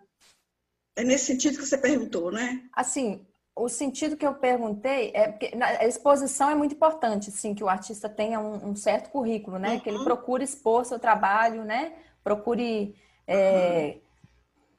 [0.96, 2.62] É nesse sentido que você perguntou, né?
[2.72, 7.64] Assim, o sentido que eu perguntei é porque a exposição é muito importante, sim, que
[7.64, 9.74] o artista tenha um, um certo currículo, né?
[9.74, 9.80] Uhum.
[9.80, 11.92] Que ele procure expor seu trabalho, né?
[12.22, 12.94] Procure
[13.26, 14.00] é, uhum.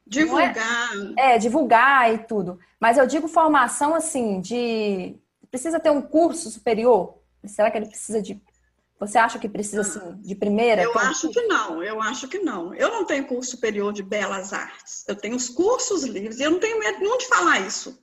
[0.08, 2.60] divulgar, é, é, divulgar e tudo.
[2.80, 5.15] Mas eu digo formação assim de
[5.52, 7.17] precisa ter um curso superior.
[7.45, 8.41] Será que ele precisa de
[8.99, 10.83] você acha que precisa, assim, de primeira?
[10.83, 12.73] Eu acho que não, eu acho que não.
[12.73, 15.05] Eu não tenho curso superior de belas artes.
[15.07, 17.97] Eu tenho os cursos livres e eu não tenho medo nenhum de falar isso.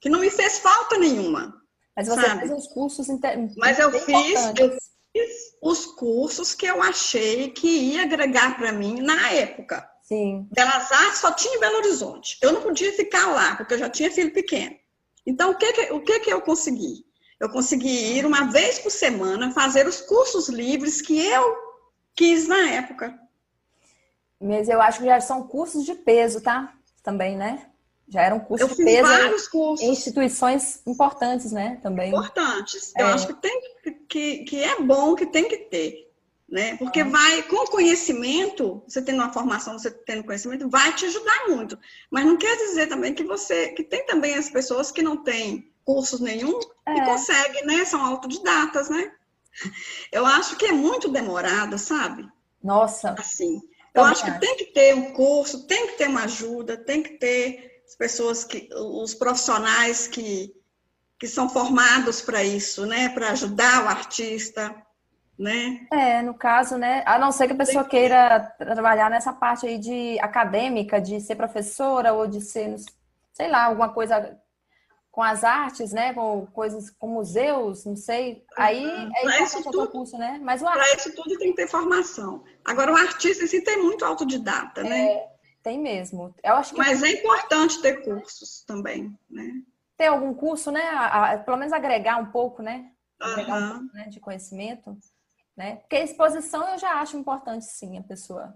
[0.00, 1.62] Que não me fez falta nenhuma.
[1.96, 2.40] Mas você sabe?
[2.40, 3.38] fez os cursos inter...
[3.56, 4.76] Mas eu fiz, eu
[5.12, 9.88] fiz os cursos que eu achei que ia agregar para mim na época.
[10.02, 10.48] Sim.
[10.50, 12.36] Belas Artes só tinha em Belo Horizonte.
[12.42, 14.74] Eu não podia ficar lá, porque eu já tinha filho pequeno.
[15.24, 17.04] Então, o que, que, o que, que eu consegui?
[17.40, 21.56] Eu consegui ir uma vez por semana fazer os cursos livres que eu
[22.14, 23.18] quis na época.
[24.38, 26.74] Mas eu acho que já são cursos de peso, tá?
[27.02, 27.66] Também, né?
[28.08, 29.86] Já eram cursos eu de peso vários cursos.
[29.86, 31.78] em instituições importantes, né?
[31.82, 32.10] Também.
[32.10, 32.92] Importantes.
[32.98, 33.12] Eu é.
[33.12, 33.62] acho que, tem,
[34.08, 36.10] que, que é bom que tem que ter.
[36.48, 36.76] Né?
[36.78, 41.78] Porque vai, com conhecimento, você tendo uma formação, você tendo conhecimento, vai te ajudar muito.
[42.10, 45.69] Mas não quer dizer também que você, que tem também as pessoas que não têm
[45.84, 46.96] cursos nenhum é.
[46.96, 47.84] e consegue, né?
[47.84, 49.12] São autodidatas, né?
[50.12, 52.28] Eu acho que é muito demorado, sabe?
[52.62, 53.14] Nossa.
[53.18, 53.60] Assim.
[53.92, 57.18] Eu acho que tem que ter um curso, tem que ter uma ajuda, tem que
[57.18, 60.54] ter as pessoas que, os profissionais que,
[61.18, 63.08] que são formados para isso, né?
[63.08, 64.74] Para ajudar o artista,
[65.36, 65.86] né?
[65.90, 67.02] É, no caso, né?
[67.04, 67.90] A não ser que a pessoa que...
[67.90, 72.76] queira trabalhar nessa parte aí de acadêmica, de ser professora ou de ser,
[73.32, 74.38] sei lá, alguma coisa
[75.10, 76.14] com as artes, né?
[76.14, 78.44] Com coisas com museus, não sei.
[78.56, 79.10] Aí uhum.
[79.16, 80.40] é importante o concurso, né?
[80.42, 82.44] Mas o Para isso tudo tem que ter formação.
[82.64, 85.12] Agora, o artista assim tem muito autodidata, né?
[85.12, 85.28] É,
[85.62, 86.34] tem mesmo.
[86.42, 89.52] Eu acho que Mas é importante ter cursos também, né?
[89.96, 90.82] Ter algum curso, né?
[90.88, 92.90] A, a, pelo menos agregar um pouco, né?
[93.20, 93.66] Agregar uhum.
[93.66, 94.06] um pouco, né?
[94.08, 94.96] de conhecimento.
[95.56, 95.76] Né?
[95.76, 98.54] Porque a exposição eu já acho importante, sim, a pessoa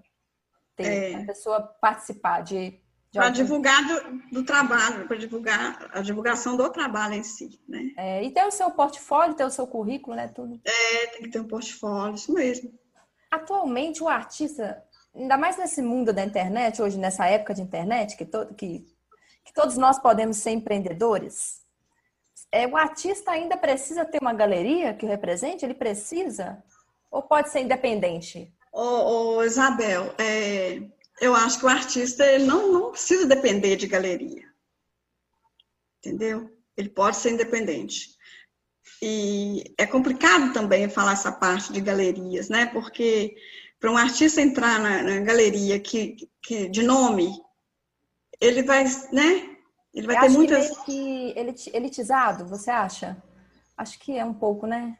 [0.77, 1.15] ter, é.
[1.17, 2.81] a pessoa participar de
[3.15, 7.93] para divulgar do, do trabalho, para divulgar a divulgação do trabalho em si, né?
[7.97, 10.29] É, e ter o seu portfólio, ter o seu currículo, né?
[10.29, 10.61] Tudo.
[10.65, 12.73] É, tem que ter um portfólio, isso mesmo.
[13.31, 14.83] Atualmente, o artista,
[15.15, 18.87] ainda mais nesse mundo da internet, hoje, nessa época de internet, que, todo, que,
[19.45, 21.65] que todos nós podemos ser empreendedores,
[22.51, 25.65] é, o artista ainda precisa ter uma galeria que o represente?
[25.65, 26.63] Ele precisa?
[27.11, 28.53] Ou pode ser independente?
[28.73, 30.83] Ô, ô Isabel, é,
[31.21, 34.45] eu acho que o artista ele não, não precisa depender de galeria.
[35.99, 36.51] Entendeu?
[36.77, 38.15] Ele pode ser independente.
[39.01, 42.67] E é complicado também falar essa parte de galerias, né?
[42.67, 43.35] Porque
[43.79, 47.31] para um artista entrar na, na, galeria que, que, de nome,
[48.41, 49.57] ele vai, né?
[49.93, 50.79] Ele vai Eu ter muitas.
[50.85, 51.35] Que
[51.73, 53.17] elitizado, você acha?
[53.77, 54.99] Acho que é um pouco, né?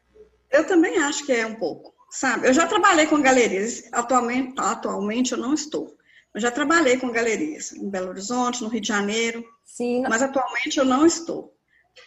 [0.51, 2.47] Eu também acho que é um pouco, sabe?
[2.47, 5.97] Eu já trabalhei com galerias, atualmente, atualmente eu não estou.
[6.35, 10.03] Eu já trabalhei com galerias em Belo Horizonte, no Rio de Janeiro, Sim.
[10.03, 11.55] mas atualmente eu não estou.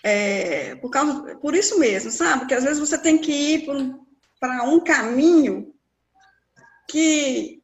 [0.04, 2.46] É, por, causa, por isso mesmo, sabe?
[2.46, 3.66] Que às vezes você tem que ir
[4.38, 5.74] para um caminho
[6.90, 7.64] que,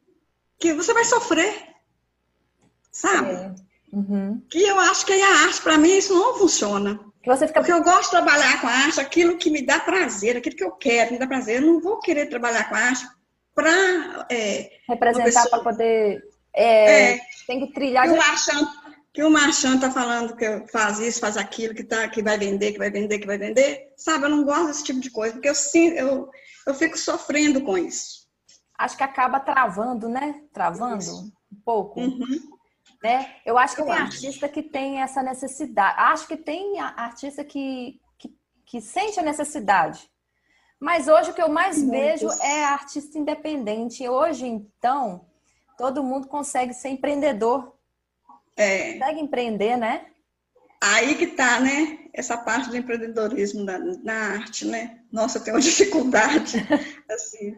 [0.58, 1.54] que você vai sofrer,
[2.90, 3.32] sabe?
[3.32, 3.54] É.
[3.92, 4.42] Uhum.
[4.48, 6.98] Que eu acho que a arte, para mim, isso não funciona.
[7.22, 7.36] Fica...
[7.52, 10.64] Porque eu gosto de trabalhar com a arte, aquilo que me dá prazer, aquilo que
[10.64, 11.56] eu quero, me dá prazer.
[11.56, 13.06] Eu não vou querer trabalhar com a arte
[13.54, 14.26] para.
[14.30, 18.04] É, Representar, para poder é, é, tem que trilhar.
[18.04, 18.68] Que o marchand,
[19.12, 22.72] que o marchand tá falando que faz isso, faz aquilo, que, tá, que vai vender,
[22.72, 23.92] que vai vender, que vai vender.
[23.96, 25.54] Sabe, eu não gosto desse tipo de coisa, porque eu,
[25.96, 26.30] eu,
[26.66, 28.24] eu fico sofrendo com isso.
[28.78, 30.42] Acho que acaba travando, né?
[30.52, 31.32] Travando isso.
[31.52, 32.00] um pouco.
[32.00, 32.54] Uhum.
[33.02, 33.36] Né?
[33.44, 34.02] Eu acho que eu tem acho.
[34.04, 35.94] artista que tem essa necessidade.
[35.98, 38.34] Acho que tem artista que, que,
[38.64, 40.08] que sente a necessidade.
[40.80, 42.22] Mas hoje o que eu mais Muitos.
[42.22, 44.08] vejo é artista independente.
[44.08, 45.26] Hoje, então,
[45.76, 47.74] Todo mundo consegue ser empreendedor.
[48.56, 48.92] É.
[48.92, 50.06] Consegue empreender, né?
[50.82, 51.98] Aí que tá, né?
[52.12, 55.00] Essa parte do empreendedorismo na, na arte, né?
[55.10, 56.58] Nossa, eu tenho uma dificuldade,
[57.10, 57.56] assim.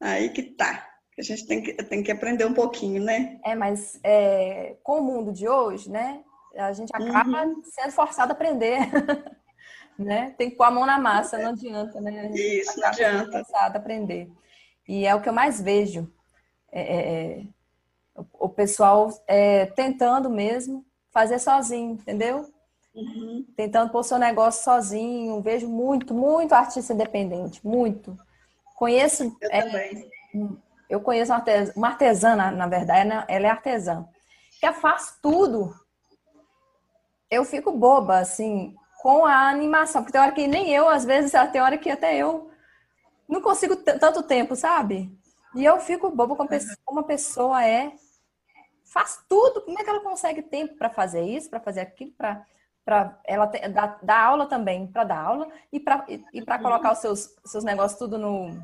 [0.00, 0.86] Aí que tá.
[1.18, 3.40] A gente tem que, tem que aprender um pouquinho, né?
[3.42, 6.22] É, mas é, com o mundo de hoje, né?
[6.54, 7.62] A gente acaba uhum.
[7.64, 8.80] sendo forçado a aprender.
[9.98, 10.34] né?
[10.36, 12.30] Tem que pôr a mão na massa, não adianta, né?
[12.34, 13.32] Isso, não adianta.
[13.32, 14.30] Forçado a aprender.
[14.86, 16.10] E é o que eu mais vejo.
[16.78, 17.46] É, é, é
[18.38, 22.50] o pessoal é, tentando mesmo fazer sozinho, entendeu?
[22.94, 23.44] Uhum.
[23.56, 25.40] Tentando pôr seu negócio sozinho.
[25.40, 28.18] Vejo muito, muito artista independente, muito.
[28.74, 29.36] Conheço.
[29.40, 30.08] Eu é.
[30.88, 33.24] Eu conheço uma artesã, uma artesã na, na, verdade, né?
[33.26, 34.06] ela é artesã,
[34.60, 35.74] que faz tudo.
[37.28, 41.32] Eu fico boba, assim, com a animação, porque tem hora que nem eu, às vezes,
[41.50, 42.50] tem hora que até eu
[43.28, 45.10] não consigo tanto tempo, sabe?
[45.56, 46.48] E eu fico boba como
[46.90, 47.92] uma pessoa é
[48.84, 49.62] faz tudo.
[49.62, 52.44] Como é que ela consegue tempo para fazer isso, para fazer aquilo, para
[52.84, 56.98] para ela dar, dar, aula também, para dar aula e para e, para colocar os
[56.98, 58.62] seus, seus negócios tudo no,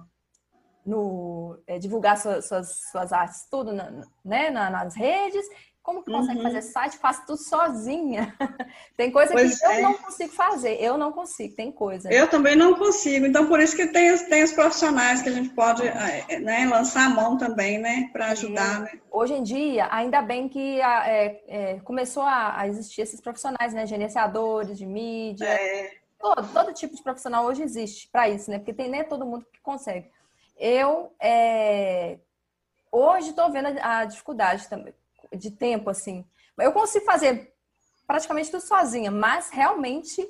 [0.86, 3.90] no é, divulgar suas, suas, suas, artes tudo na,
[4.24, 5.44] né, nas redes
[5.82, 6.44] como que consegue uhum.
[6.44, 6.96] fazer site?
[6.96, 8.32] Faço tudo sozinha.
[8.96, 9.78] tem coisa pois que é.
[9.78, 10.80] eu não consigo fazer.
[10.80, 12.12] Eu não consigo, tem coisa.
[12.12, 13.26] Eu também não consigo.
[13.26, 17.06] Então, por isso que tem, tem os profissionais que a gente pode é, né, lançar
[17.06, 18.08] a mão também, né?
[18.12, 18.82] Para ajudar.
[18.82, 19.00] Né?
[19.10, 23.84] Hoje em dia, ainda bem que é, é, começou a, a, existir esses profissionais, né?
[23.84, 25.46] Gerenciadores de mídia.
[25.46, 25.90] É.
[26.16, 28.58] Todo, todo tipo de profissional hoje existe para isso, né?
[28.58, 30.08] Porque tem nem todo mundo que consegue.
[30.56, 32.18] Eu é,
[32.92, 34.94] hoje estou vendo a dificuldade também
[35.36, 36.24] de tempo, assim.
[36.58, 37.52] Eu consigo fazer
[38.06, 40.26] praticamente tudo sozinha, mas realmente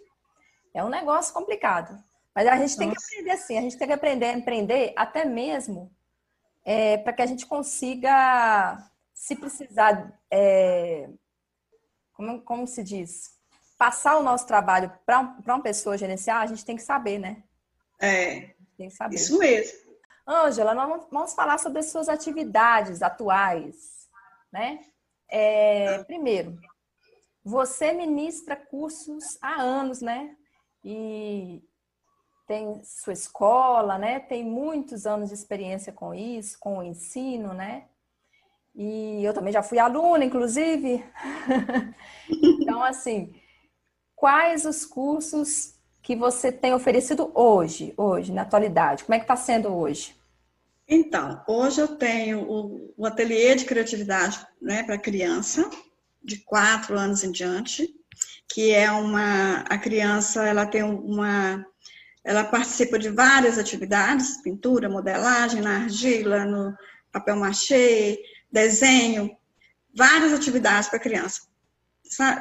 [0.75, 2.03] é um negócio complicado.
[2.35, 3.01] Mas a gente tem Nossa.
[3.01, 5.93] que aprender assim, a gente tem que aprender a empreender até mesmo
[6.65, 8.79] é, para que a gente consiga,
[9.13, 11.09] se precisar, é,
[12.15, 13.33] como, como se diz,
[13.77, 17.43] passar o nosso trabalho para uma pessoa gerenciar, a gente tem que saber, né?
[18.01, 18.55] É.
[18.79, 19.17] Tem que saber.
[19.17, 19.83] Isso mesmo.
[20.27, 24.09] Ângela, nós vamos falar sobre as suas atividades atuais,
[24.53, 24.85] né?
[25.35, 26.59] É, primeiro,
[27.43, 30.37] você ministra cursos há anos, né?
[30.85, 31.63] E
[32.47, 34.21] tem sua escola, né?
[34.21, 37.87] Tem muitos anos de experiência com isso, com o ensino, né?
[38.75, 41.03] E eu também já fui aluna, inclusive.
[42.29, 43.35] então, assim,
[44.15, 49.05] quais os cursos que você tem oferecido hoje, hoje, na atualidade?
[49.05, 50.15] Como é que está sendo hoje?
[50.95, 55.71] Então, hoje eu tenho o, o ateliê de criatividade né, para criança,
[56.23, 57.89] de quatro anos em diante,
[58.47, 59.61] que é uma.
[59.71, 61.65] A criança ela tem uma.
[62.23, 66.77] Ela participa de várias atividades, pintura, modelagem, na argila, no
[67.11, 68.23] papel machê,
[68.53, 69.35] desenho,
[69.97, 71.41] várias atividades para criança,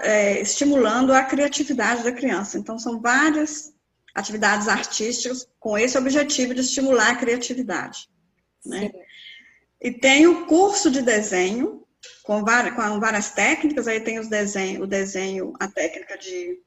[0.01, 2.57] é, estimulando a criatividade da criança.
[2.57, 3.73] Então, são várias
[4.13, 8.10] atividades artísticas com esse objetivo de estimular a criatividade.
[8.65, 8.91] Né?
[9.81, 11.83] E tem o curso de desenho,
[12.23, 16.59] com várias, com várias técnicas, aí tem os desenho, o desenho, a técnica de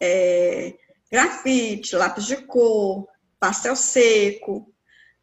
[0.00, 0.74] é,
[1.10, 4.72] grafite, lápis de cor, pastel seco,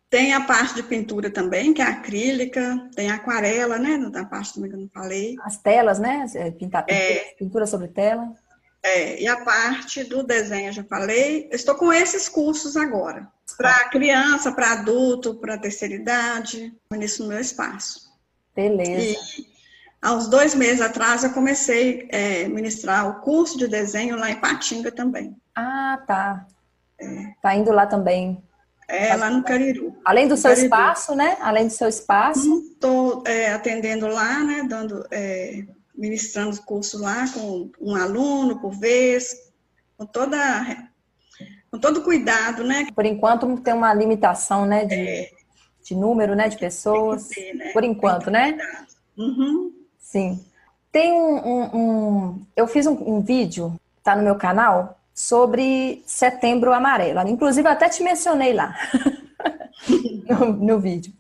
[0.10, 3.96] tem a parte de pintura também, que é acrílica, tem aquarela, né?
[3.96, 5.36] Na parte também que eu não falei.
[5.44, 6.26] As telas, né?
[6.34, 8.34] É, pintar, é, pintura sobre tela.
[8.82, 11.50] É, e a parte do desenho, eu já falei.
[11.52, 13.28] Estou com esses cursos agora
[13.58, 18.10] para criança, para adulto, para terceira idade, isso no meu espaço.
[18.56, 19.20] Beleza.
[19.38, 19.48] E
[20.02, 24.30] há uns dois meses atrás eu comecei a é, ministrar o curso de desenho lá
[24.30, 25.36] em Patinga também.
[25.56, 26.46] Ah, tá.
[27.00, 27.34] É.
[27.42, 28.42] Tá indo lá também.
[28.88, 29.96] É, lá no Cariru.
[30.04, 30.66] Além do seu Cariru.
[30.66, 31.38] espaço, né?
[31.42, 32.64] Além do seu espaço.
[32.72, 34.66] Estou é, atendendo lá, né?
[34.68, 35.64] Dando, é,
[36.00, 39.36] ministrando o curso lá com um aluno por vez,
[39.97, 40.89] com toda
[41.70, 42.88] com todo cuidado, né?
[42.95, 45.30] Por enquanto tem uma limitação, né, de, é.
[45.84, 47.28] de número, né, de pessoas.
[47.28, 47.72] Ter, né?
[47.74, 48.58] Por enquanto, né?
[49.16, 49.72] Uhum.
[50.00, 50.43] Sim.
[50.91, 56.74] Tem um, um, um, eu fiz um, um vídeo, tá no meu canal, sobre Setembro
[56.74, 57.28] Amarelo.
[57.28, 58.74] Inclusive até te mencionei lá
[60.28, 61.14] no, no, vídeo.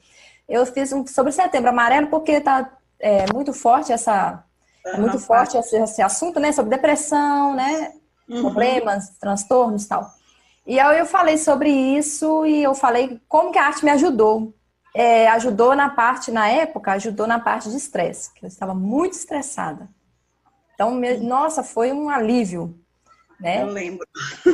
[0.47, 4.43] Eu fiz um sobre Setembro Amarelo porque tá é, muito forte essa
[4.85, 7.93] é muito forte esse, esse, assunto, né, sobre depressão, né,
[8.27, 8.41] uhum.
[8.41, 10.09] problemas, transtornos, tal.
[10.65, 14.53] E aí eu falei sobre isso e eu falei como que a arte me ajudou.
[14.95, 19.13] É, ajudou na parte, na época, ajudou na parte de estresse, que eu estava muito
[19.13, 19.87] estressada.
[20.73, 22.79] Então, me, nossa, foi um alívio,
[23.39, 23.61] né?
[23.61, 24.07] Eu lembro.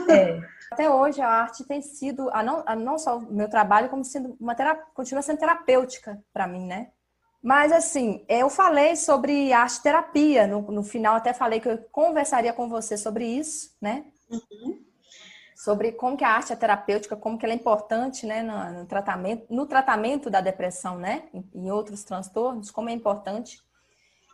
[0.10, 0.40] É.
[0.72, 4.04] Até hoje a arte tem sido, a não, a não só o meu trabalho, como
[4.04, 6.88] sendo uma terapia, continua sendo terapêutica para mim, né?
[7.46, 10.48] Mas, assim, eu falei sobre arte terapia.
[10.48, 14.04] No, no final, até falei que eu conversaria com você sobre isso, né?
[14.28, 14.84] Uhum.
[15.56, 18.88] Sobre como que a arte é terapêutica, como que ela é importante, né, no, no
[18.88, 21.30] tratamento, no tratamento da depressão, né?
[21.32, 23.60] Em, em outros transtornos, como é importante.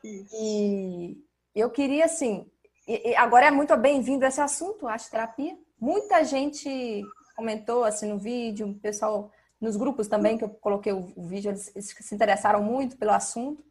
[0.01, 0.33] Isso.
[0.33, 1.17] E
[1.53, 2.49] eu queria, assim,
[2.87, 5.57] e, e agora é muito bem-vindo esse assunto, arte terapia.
[5.77, 7.03] Muita gente
[7.35, 9.29] comentou, assim, no vídeo, o pessoal
[9.61, 13.11] nos grupos também que eu coloquei o, o vídeo, eles, eles, se interessaram muito pelo
[13.11, 13.63] assunto.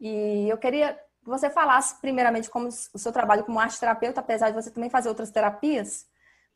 [0.00, 4.50] E eu queria que você falasse primeiramente como o seu trabalho como arte terapeuta, apesar
[4.50, 6.06] de você também fazer outras terapias,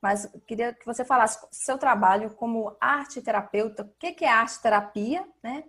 [0.01, 4.61] mas eu queria que você falasse seu trabalho como arte terapeuta, o que é arte
[4.61, 5.65] terapia, né?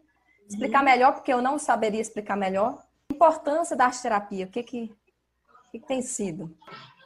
[0.48, 0.86] Explicar uhum.
[0.86, 2.84] melhor, porque eu não saberia explicar melhor.
[3.10, 4.84] A importância da arte terapia, o que que,
[5.68, 6.56] o que, que tem sido?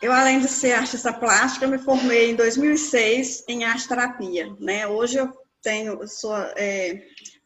[0.01, 4.87] Eu, além de ser artista plástica, me formei em 2006 em arte terapia, né?
[4.87, 7.01] Hoje eu tenho, sou é,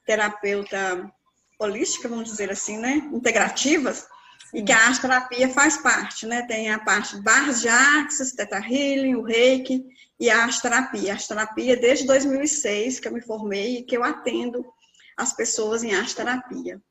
[0.05, 1.11] terapeuta
[1.59, 2.95] holística, vamos dizer assim, né?
[3.13, 4.07] Integrativas,
[4.51, 4.59] Sim.
[4.59, 6.43] e que a arte terapia faz parte, né?
[6.43, 9.83] Tem a parte de barras de axis, teta healing, o reiki
[10.19, 11.11] e a arte terapia.
[11.11, 14.65] A arte terapia desde 2006 que eu me formei e que eu atendo
[15.17, 16.81] as pessoas em arte terapia.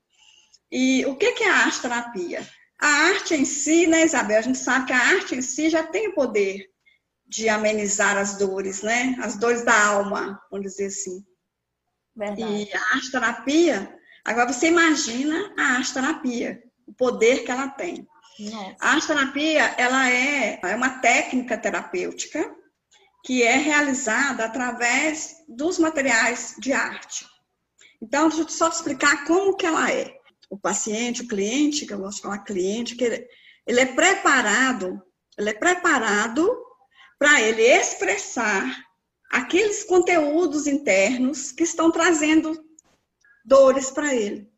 [0.70, 2.48] E o que é a arte terapia?
[2.80, 4.38] A arte em si, né, Isabel?
[4.38, 6.71] A gente sabe que a arte em si já tem o poder
[7.32, 9.16] de amenizar as dores, né?
[9.22, 11.24] As dores da alma, vamos dizer assim.
[12.14, 12.42] Verdade.
[12.42, 18.06] E a arte terapia, agora você imagina a arte terapia, o poder que ela tem.
[18.38, 18.76] Nossa.
[18.78, 22.54] A arte terapia, ela é, é uma técnica terapêutica
[23.24, 27.24] que é realizada através dos materiais de arte.
[28.02, 30.14] Então, deixa eu só explicar como que ela é.
[30.50, 33.26] O paciente, o cliente, que eu gosto de falar cliente, que ele,
[33.66, 35.00] ele é preparado,
[35.38, 36.46] ele é preparado
[37.22, 38.84] para ele expressar
[39.30, 42.68] aqueles conteúdos internos que estão trazendo
[43.44, 44.50] dores para ele.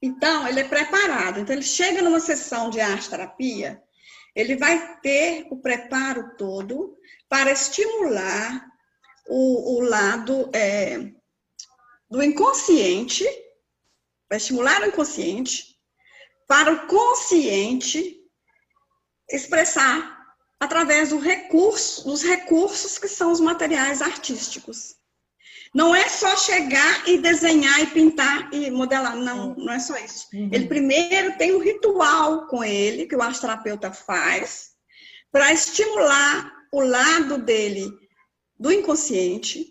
[0.00, 1.40] Então, ele é preparado.
[1.40, 3.82] Então, ele chega numa sessão de arte terapia,
[4.36, 6.96] ele vai ter o preparo todo
[7.28, 8.64] para estimular
[9.26, 11.10] o, o lado é,
[12.08, 13.24] do inconsciente,
[14.28, 15.76] vai estimular o inconsciente,
[16.46, 18.16] para o consciente
[19.28, 20.15] expressar
[20.58, 24.96] através do recurso, dos recursos que são os materiais artísticos.
[25.74, 30.26] Não é só chegar e desenhar e pintar e modelar, não, não é só isso.
[30.32, 30.48] Uhum.
[30.50, 34.70] Ele primeiro tem um ritual com ele, que o astroterapeuta faz,
[35.30, 37.90] para estimular o lado dele
[38.58, 39.70] do inconsciente.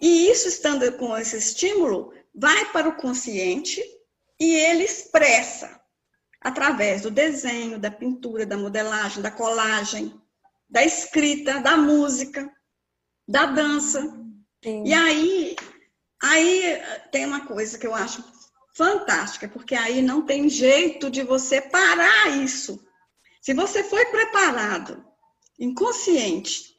[0.00, 3.80] E isso, estando com esse estímulo, vai para o consciente
[4.40, 5.80] e ele expressa
[6.44, 10.14] através do desenho, da pintura, da modelagem, da colagem,
[10.68, 12.52] da escrita, da música,
[13.26, 14.02] da dança.
[14.62, 14.84] Sim.
[14.84, 15.56] E aí,
[16.22, 18.22] aí tem uma coisa que eu acho
[18.76, 22.84] fantástica, porque aí não tem jeito de você parar isso.
[23.40, 25.02] Se você foi preparado,
[25.58, 26.74] inconsciente,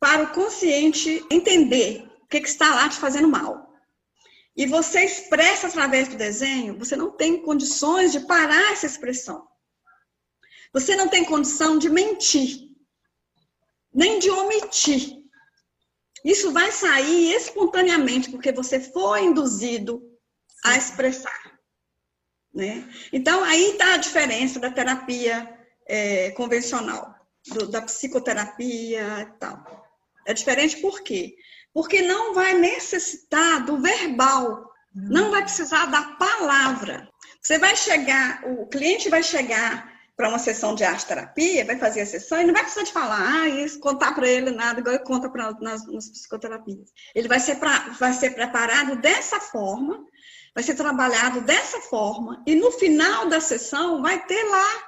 [0.00, 3.63] para o consciente entender o que, que está lá te fazendo mal
[4.56, 9.46] e você expressa através do desenho, você não tem condições de parar essa expressão.
[10.72, 12.68] Você não tem condição de mentir,
[13.92, 15.22] nem de omitir.
[16.24, 20.02] Isso vai sair espontaneamente, porque você foi induzido
[20.64, 21.60] a expressar.
[22.52, 22.88] Né?
[23.12, 25.52] Então, aí está a diferença da terapia
[25.86, 27.14] é, convencional,
[27.48, 29.84] do, da psicoterapia e tal.
[30.26, 31.36] É diferente por quê?
[31.74, 37.08] Porque não vai necessitar do verbal, não vai precisar da palavra.
[37.42, 42.02] Você vai chegar, o cliente vai chegar para uma sessão de arte terapia, vai fazer
[42.02, 44.96] a sessão e não vai precisar de falar, ah, isso, contar para ele nada, igual
[45.00, 46.92] conta para nas, nas psicoterapias.
[47.12, 50.06] Ele vai ser, pra, vai ser preparado dessa forma,
[50.54, 54.84] vai ser trabalhado dessa forma, e no final da sessão vai ter lá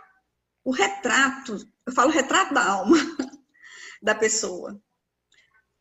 [0.64, 2.97] o retrato, eu falo retrato da alma
[4.01, 4.80] da pessoa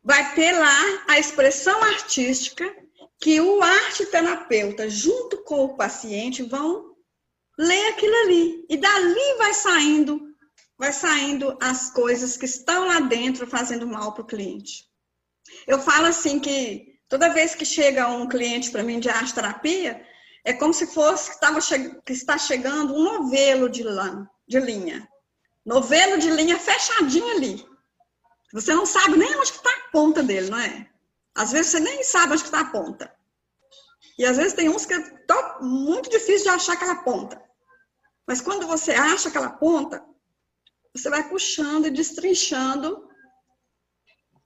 [0.05, 2.63] vai ter lá a expressão artística
[3.19, 6.95] que o arte terapeuta, junto com o paciente, vão
[7.57, 8.65] ler aquilo ali.
[8.69, 10.21] E dali vai saindo,
[10.77, 14.83] vai saindo as coisas que estão lá dentro fazendo mal para o cliente.
[15.65, 20.05] Eu falo assim que toda vez que chega um cliente para mim de arte terapia,
[20.43, 21.59] é como se fosse que, tava
[22.05, 25.07] que está chegando um novelo de lã, de linha.
[25.65, 27.74] Novelo de linha fechadinho ali.
[28.55, 30.89] Você não sabe nem onde está a ponta dele, não é?
[31.35, 33.13] Às vezes você nem sabe onde está a ponta.
[34.17, 35.03] E às vezes tem uns que é
[35.61, 37.43] muito difícil de achar aquela ponta.
[38.25, 40.01] Mas quando você acha aquela ponta,
[40.95, 43.09] você vai puxando e destrinchando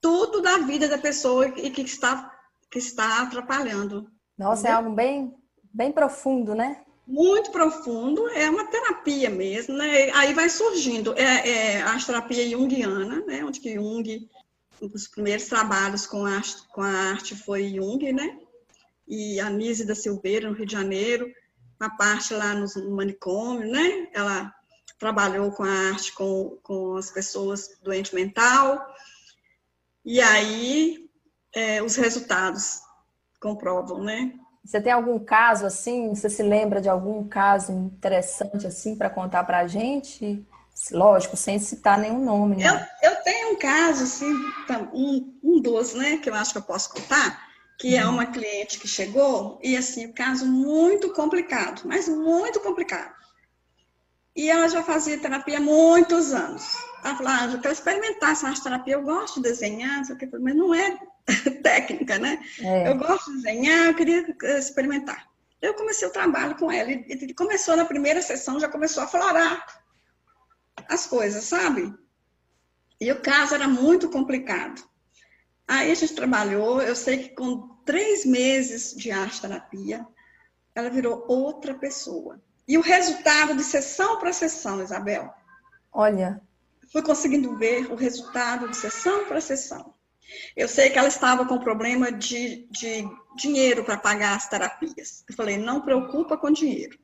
[0.01, 2.35] tudo da vida da pessoa e que está,
[2.71, 4.11] que está atrapalhando.
[4.35, 5.39] Nossa, é é algo bem,
[5.71, 6.83] Bem profundo, né?
[7.11, 10.11] Muito profundo, é uma terapia mesmo, né?
[10.11, 13.43] Aí vai surgindo, é, é a terapia junguiana, né?
[13.43, 14.29] Onde que Jung,
[14.79, 16.39] os primeiros trabalhos com a,
[16.71, 18.37] com a arte foi Jung, né?
[19.07, 21.33] E a Nise da Silveira, no Rio de Janeiro,
[21.79, 24.07] a parte lá no manicômio, né?
[24.13, 24.53] Ela
[24.99, 28.85] trabalhou com a arte com, com as pessoas doentes mental,
[30.05, 31.09] e aí
[31.55, 32.81] é, os resultados
[33.39, 34.31] comprovam, né?
[34.69, 36.09] Você tem algum caso assim?
[36.13, 40.45] Você se lembra de algum caso interessante assim para contar para a gente?
[40.91, 42.57] Lógico, sem citar nenhum nome.
[42.57, 42.87] Né?
[43.01, 44.31] Eu, eu tenho um caso assim,
[44.93, 47.49] um, um dos, né, que eu acho que eu posso contar,
[47.79, 48.11] que é uhum.
[48.11, 53.11] é uma cliente que chegou e assim, um caso muito complicado, mas muito complicado.
[54.39, 56.77] E ela já fazia terapia há muitos anos.
[57.03, 60.01] Ela falou, ah, eu quero experimentar essa arte terapia, eu gosto de desenhar,
[60.39, 60.97] mas não é
[61.61, 62.41] técnica, né?
[62.61, 62.89] É.
[62.89, 65.27] Eu gosto de desenhar, eu queria eh, experimentar.
[65.61, 69.83] Eu comecei o trabalho com ela e começou na primeira sessão, já começou a florar
[70.87, 71.93] as coisas, sabe?
[72.97, 74.81] E o caso era muito complicado.
[75.67, 80.07] Aí a gente trabalhou, eu sei que com três meses de arte terapia,
[80.73, 82.41] ela virou outra pessoa.
[82.69, 85.33] E o resultado de sessão para sessão, Isabel?
[85.91, 86.39] Olha.
[86.91, 89.95] Fui conseguindo ver o resultado de sessão para sessão.
[90.55, 95.23] Eu sei que ela estava com problema de, de dinheiro para pagar as terapias.
[95.27, 96.95] Eu falei, não preocupa com dinheiro.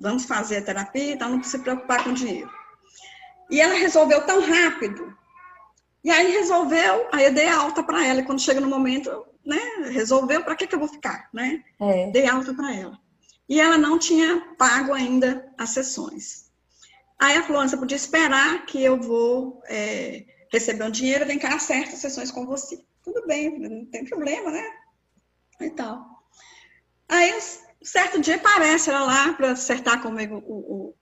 [0.00, 2.50] Vamos fazer a terapia, então não precisa se preocupar com dinheiro.
[3.48, 5.16] E ela resolveu tão rápido.
[6.02, 8.18] E aí resolveu, aí eu dei alta para ela.
[8.18, 9.60] E quando chega no momento, né,
[9.92, 11.62] resolveu, para que, que eu vou ficar, né?
[11.80, 12.10] É.
[12.10, 13.03] Dei alta para ela.
[13.48, 16.50] E ela não tinha pago ainda as sessões.
[17.18, 21.92] Aí a você podia esperar que eu vou é, receber um dinheiro, vem cá, acerta
[21.92, 22.82] as sessões com você.
[23.02, 24.64] Tudo bem, não tem problema, né?
[25.60, 26.04] E tal.
[27.08, 27.38] Aí,
[27.82, 30.54] certo dia aparece ela lá para acertar comigo o,
[30.88, 30.94] o,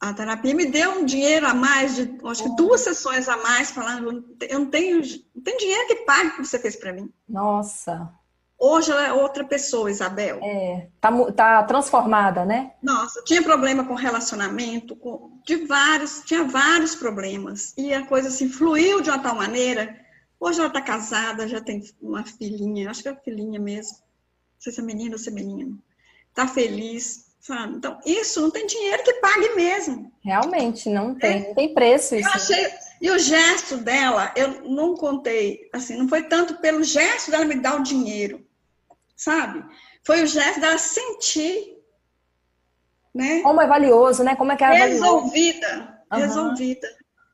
[0.00, 3.70] a terapia, me deu um dinheiro a mais, de, acho que duas sessões a mais,
[3.70, 5.02] falando, eu não tenho,
[5.34, 7.12] não tenho dinheiro que pague o que você fez para mim.
[7.28, 8.12] Nossa.
[8.62, 10.38] Hoje ela é outra pessoa, Isabel.
[10.42, 12.72] É, tá, tá transformada, né?
[12.82, 17.72] Nossa, tinha problema com relacionamento, com, de vários, tinha vários problemas.
[17.78, 19.98] E a coisa assim fluiu de uma tal maneira.
[20.38, 23.96] Hoje ela está casada, já tem uma filhinha, acho que é filhinha mesmo.
[23.96, 25.82] Não sei se é menina ou se é menino.
[26.28, 27.76] Está feliz, sabe?
[27.76, 30.12] Então, isso não tem dinheiro que pague mesmo.
[30.22, 31.48] Realmente, não tem, é.
[31.48, 32.28] não tem preço isso.
[32.28, 37.30] Eu achei, e o gesto dela, eu não contei, assim, não foi tanto pelo gesto
[37.30, 38.44] dela me dar o dinheiro,
[39.20, 39.62] sabe?
[40.02, 41.78] Foi o gesto dela sentir,
[43.14, 43.42] né?
[43.42, 44.34] Como é valioso, né?
[44.34, 46.18] Como é que é resolvida, uhum.
[46.18, 46.88] resolvida.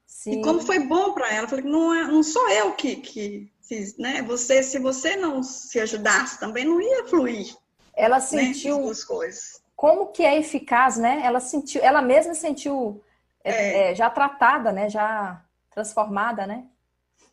[0.04, 0.32] Sim.
[0.32, 3.52] E como foi bom para ela, eu falei não é, não sou eu que, que
[3.62, 4.20] fiz, né?
[4.22, 7.54] Você, se você não se ajudasse também, não ia fluir.
[7.94, 8.90] Ela né, sentiu né?
[8.90, 9.62] as coisas.
[9.76, 11.20] Como que é eficaz, né?
[11.22, 13.00] Ela sentiu, ela mesma sentiu
[13.44, 13.50] é.
[13.50, 14.88] É, é já tratada, né?
[14.88, 16.64] Já transformada, né?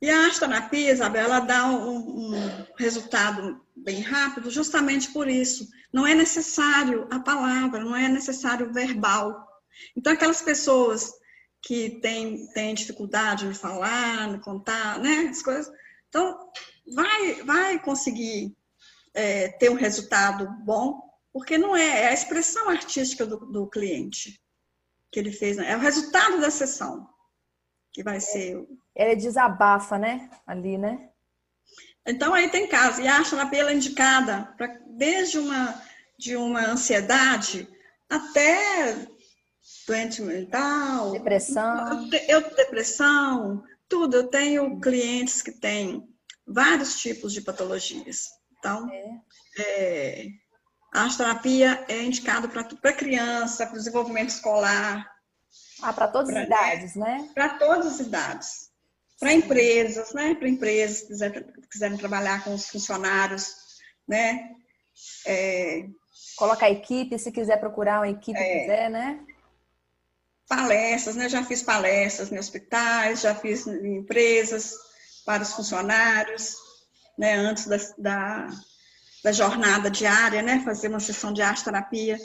[0.01, 5.69] E a astroterapia, Isabel, ela dá um, um, resultado bem rápido justamente por isso.
[5.93, 9.47] Não é necessário a palavra, não é necessário o verbal.
[9.95, 11.09] Então, aquelas pessoas
[11.61, 15.71] que têm, têm dificuldade de falar, de contar, né, as coisas,
[16.09, 16.51] então,
[16.93, 18.53] vai, vai conseguir
[19.13, 24.37] é, ter um resultado bom, porque não é, é a expressão artística do, do cliente
[25.11, 25.71] que ele fez, né?
[25.71, 27.12] é o resultado da sessão
[27.93, 28.67] que vai ser.
[28.95, 30.29] Ela desabafa, né?
[30.45, 31.09] Ali, né?
[32.05, 33.01] Então aí tem caso.
[33.01, 35.81] E acha na pela indicada pra, desde uma
[36.17, 37.67] de uma ansiedade
[38.09, 39.07] até
[39.87, 44.17] doente mental, depressão, eu depressão, tudo.
[44.17, 46.07] Eu tenho clientes que têm
[46.47, 48.29] vários tipos de patologias.
[48.57, 49.21] Então, é.
[49.57, 50.27] É,
[50.93, 55.12] a terapia é indicada para criança, para o desenvolvimento escolar,
[55.81, 57.29] ah, para todas pra, as idades, né?
[57.33, 58.71] Para todas as idades.
[59.19, 60.35] Para empresas, né?
[60.35, 63.55] Para empresas que quiserem, quiserem, trabalhar com os funcionários,
[64.07, 64.51] né?
[65.25, 65.85] É...
[66.35, 68.59] Colocar equipe, se quiser procurar uma equipe, é...
[68.59, 69.19] quiser, né?
[70.47, 71.29] Palestras, né?
[71.29, 74.73] Já fiz palestras em hospitais, já fiz em empresas
[75.25, 76.55] para os funcionários,
[77.17, 77.35] né?
[77.35, 78.47] Antes da, da,
[79.23, 80.61] da jornada diária, né?
[80.65, 82.19] Fazer uma sessão de arte terapia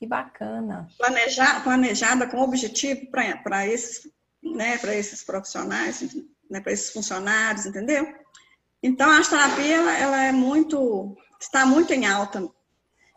[0.00, 0.88] que bacana.
[0.96, 4.10] Planejar, planejada com objetivo para esses,
[4.42, 6.16] né, esses profissionais,
[6.50, 8.10] né, para esses funcionários, entendeu?
[8.82, 12.48] Então, a terapia ela, ela, é muito, está muito em alta.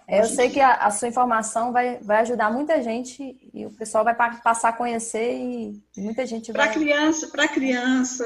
[0.05, 3.71] É, eu sei que a, a, sua informação vai, vai ajudar muita gente e o
[3.71, 6.65] pessoal vai passar a conhecer e muita gente vai...
[6.65, 8.25] Para criança, para criança,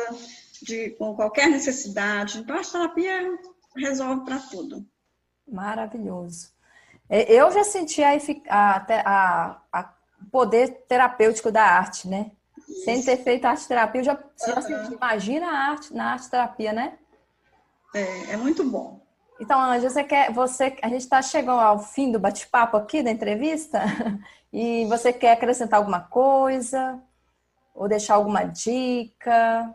[0.63, 2.39] de, com qualquer necessidade.
[2.39, 3.37] Então, a terapia
[3.75, 4.83] resolve para tudo.
[5.47, 6.56] Maravilhoso.
[7.09, 8.17] É, eu já senti a,
[8.49, 9.93] a, a
[10.31, 12.31] poder terapêutico da arte, né?
[12.67, 12.83] Isso.
[12.83, 14.93] Sem ter feito arte terapia, eu já, já senti.
[14.93, 16.97] Imagina a arte na arte terapia, né?
[17.95, 18.99] É, é muito bom.
[19.39, 23.11] Então, Anja, você quer, você, a gente está chegando ao fim do bate-papo aqui da
[23.11, 23.81] entrevista
[24.51, 26.99] e você quer acrescentar alguma coisa
[27.73, 29.73] ou deixar alguma dica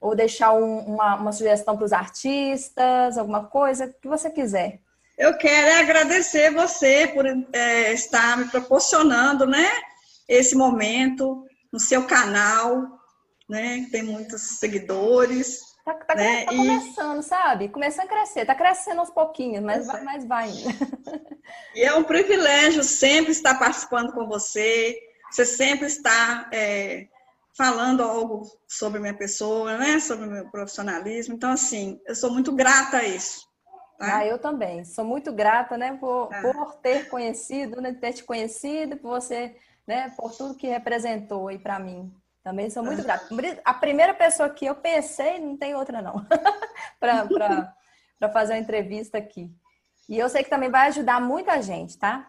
[0.00, 4.80] ou deixar um, uma, uma sugestão para os artistas, alguma coisa que você quiser.
[5.22, 9.70] Eu quero agradecer você por é, estar me proporcionando, né,
[10.28, 12.98] esse momento no seu canal,
[13.48, 15.60] né, que tem muitos seguidores.
[15.84, 16.44] Tá, tá, né?
[16.44, 17.22] tá começando, e...
[17.22, 17.68] sabe?
[17.68, 20.50] Começando a crescer, tá crescendo aos pouquinhos, mas vai, mas vai.
[21.74, 24.98] E é um privilégio sempre estar participando com você,
[25.30, 27.06] você sempre está é,
[27.56, 30.00] falando algo sobre minha pessoa, né?
[30.00, 31.34] Sobre o meu profissionalismo.
[31.34, 33.51] Então, assim, eu sou muito grata a isso.
[34.02, 34.16] Tá?
[34.16, 34.84] Ah, eu também.
[34.84, 36.40] Sou muito grata, né, por, ah.
[36.42, 39.54] por ter conhecido, né, ter te conhecido, por você,
[39.86, 42.12] né, por tudo que representou aí para mim.
[42.42, 43.04] Também sou muito ah.
[43.04, 43.28] grata.
[43.64, 46.26] A primeira pessoa que eu pensei, não tem outra não,
[46.98, 49.48] para fazer uma entrevista aqui.
[50.08, 52.28] E eu sei que também vai ajudar muita gente, tá?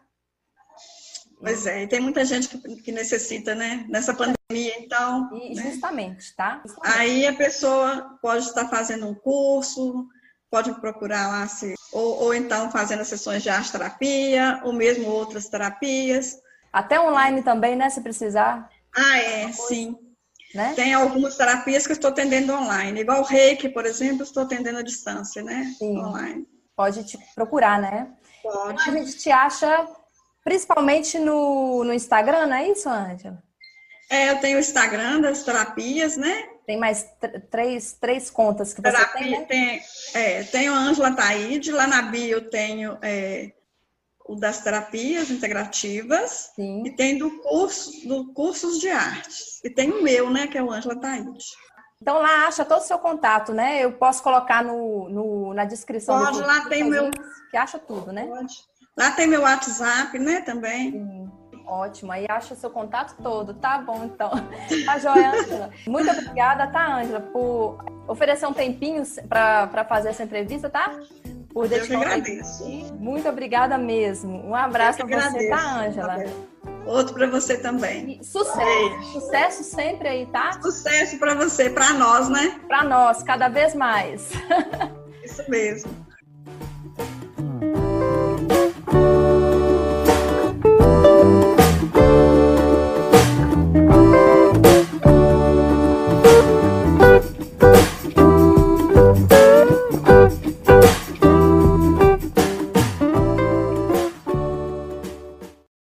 [1.40, 3.84] Pois é, e tem muita gente que, que necessita, né?
[3.90, 5.28] Nessa pandemia, então.
[5.36, 5.72] E né?
[5.72, 6.62] justamente, tá?
[6.64, 7.00] Justamente.
[7.00, 10.08] Aí a pessoa pode estar fazendo um curso,
[10.54, 15.50] pode procurar lá, se, ou, ou então fazendo sessões de arte terapia, ou mesmo outras
[15.50, 16.38] terapias.
[16.72, 17.90] Até online também, né?
[17.90, 18.70] Se precisar.
[18.96, 19.98] Ah, é, sim.
[20.54, 20.74] Né?
[20.76, 24.78] Tem algumas terapias que eu estou atendendo online, igual o reiki, por exemplo, estou atendendo
[24.78, 25.74] à distância, né?
[25.80, 25.98] Sim.
[25.98, 26.48] Online.
[26.76, 28.10] Pode te procurar, né?
[28.44, 28.80] Pode.
[28.88, 29.88] A gente te acha
[30.44, 33.42] principalmente no, no Instagram, não é isso, Ângela?
[34.08, 36.53] É, eu tenho o Instagram das terapias, né?
[36.66, 37.06] Tem mais
[37.52, 39.46] três, três contas que você Terapia, tem, né?
[39.46, 39.82] tem,
[40.14, 43.52] é, tenho a Ângela Taide, lá na bio eu tenho é,
[44.26, 46.84] o das terapias integrativas Sim.
[46.86, 49.60] e tem do curso do cursos de artes.
[49.64, 51.30] E tem o meu, né, que é o Ângela Taide.
[52.02, 53.84] Então lá acha todo o seu contato, né?
[53.84, 56.18] Eu posso colocar no, no na descrição.
[56.20, 57.10] Pode, lá tem meu...
[57.50, 58.26] Que acha tudo, né?
[58.26, 58.54] Pode.
[58.98, 60.92] Lá tem meu WhatsApp, né, também.
[60.92, 61.23] Sim.
[61.74, 64.30] Ótimo, aí acha o seu contato todo, tá bom então.
[64.86, 65.70] Tá joia, Ângela.
[65.88, 70.94] Muito obrigada, tá, Ângela, por oferecer um tempinho para fazer essa entrevista, tá?
[71.52, 72.64] Por dedicar agradeço.
[73.00, 74.48] Muito obrigada mesmo.
[74.48, 76.18] Um abraço para você, tá, Ângela?
[76.86, 78.20] Outro para você também.
[78.20, 80.60] E sucesso, sucesso sempre aí, tá?
[80.62, 82.60] Sucesso para você, para nós, né?
[82.68, 84.30] Para nós, cada vez mais.
[85.24, 85.92] Isso mesmo.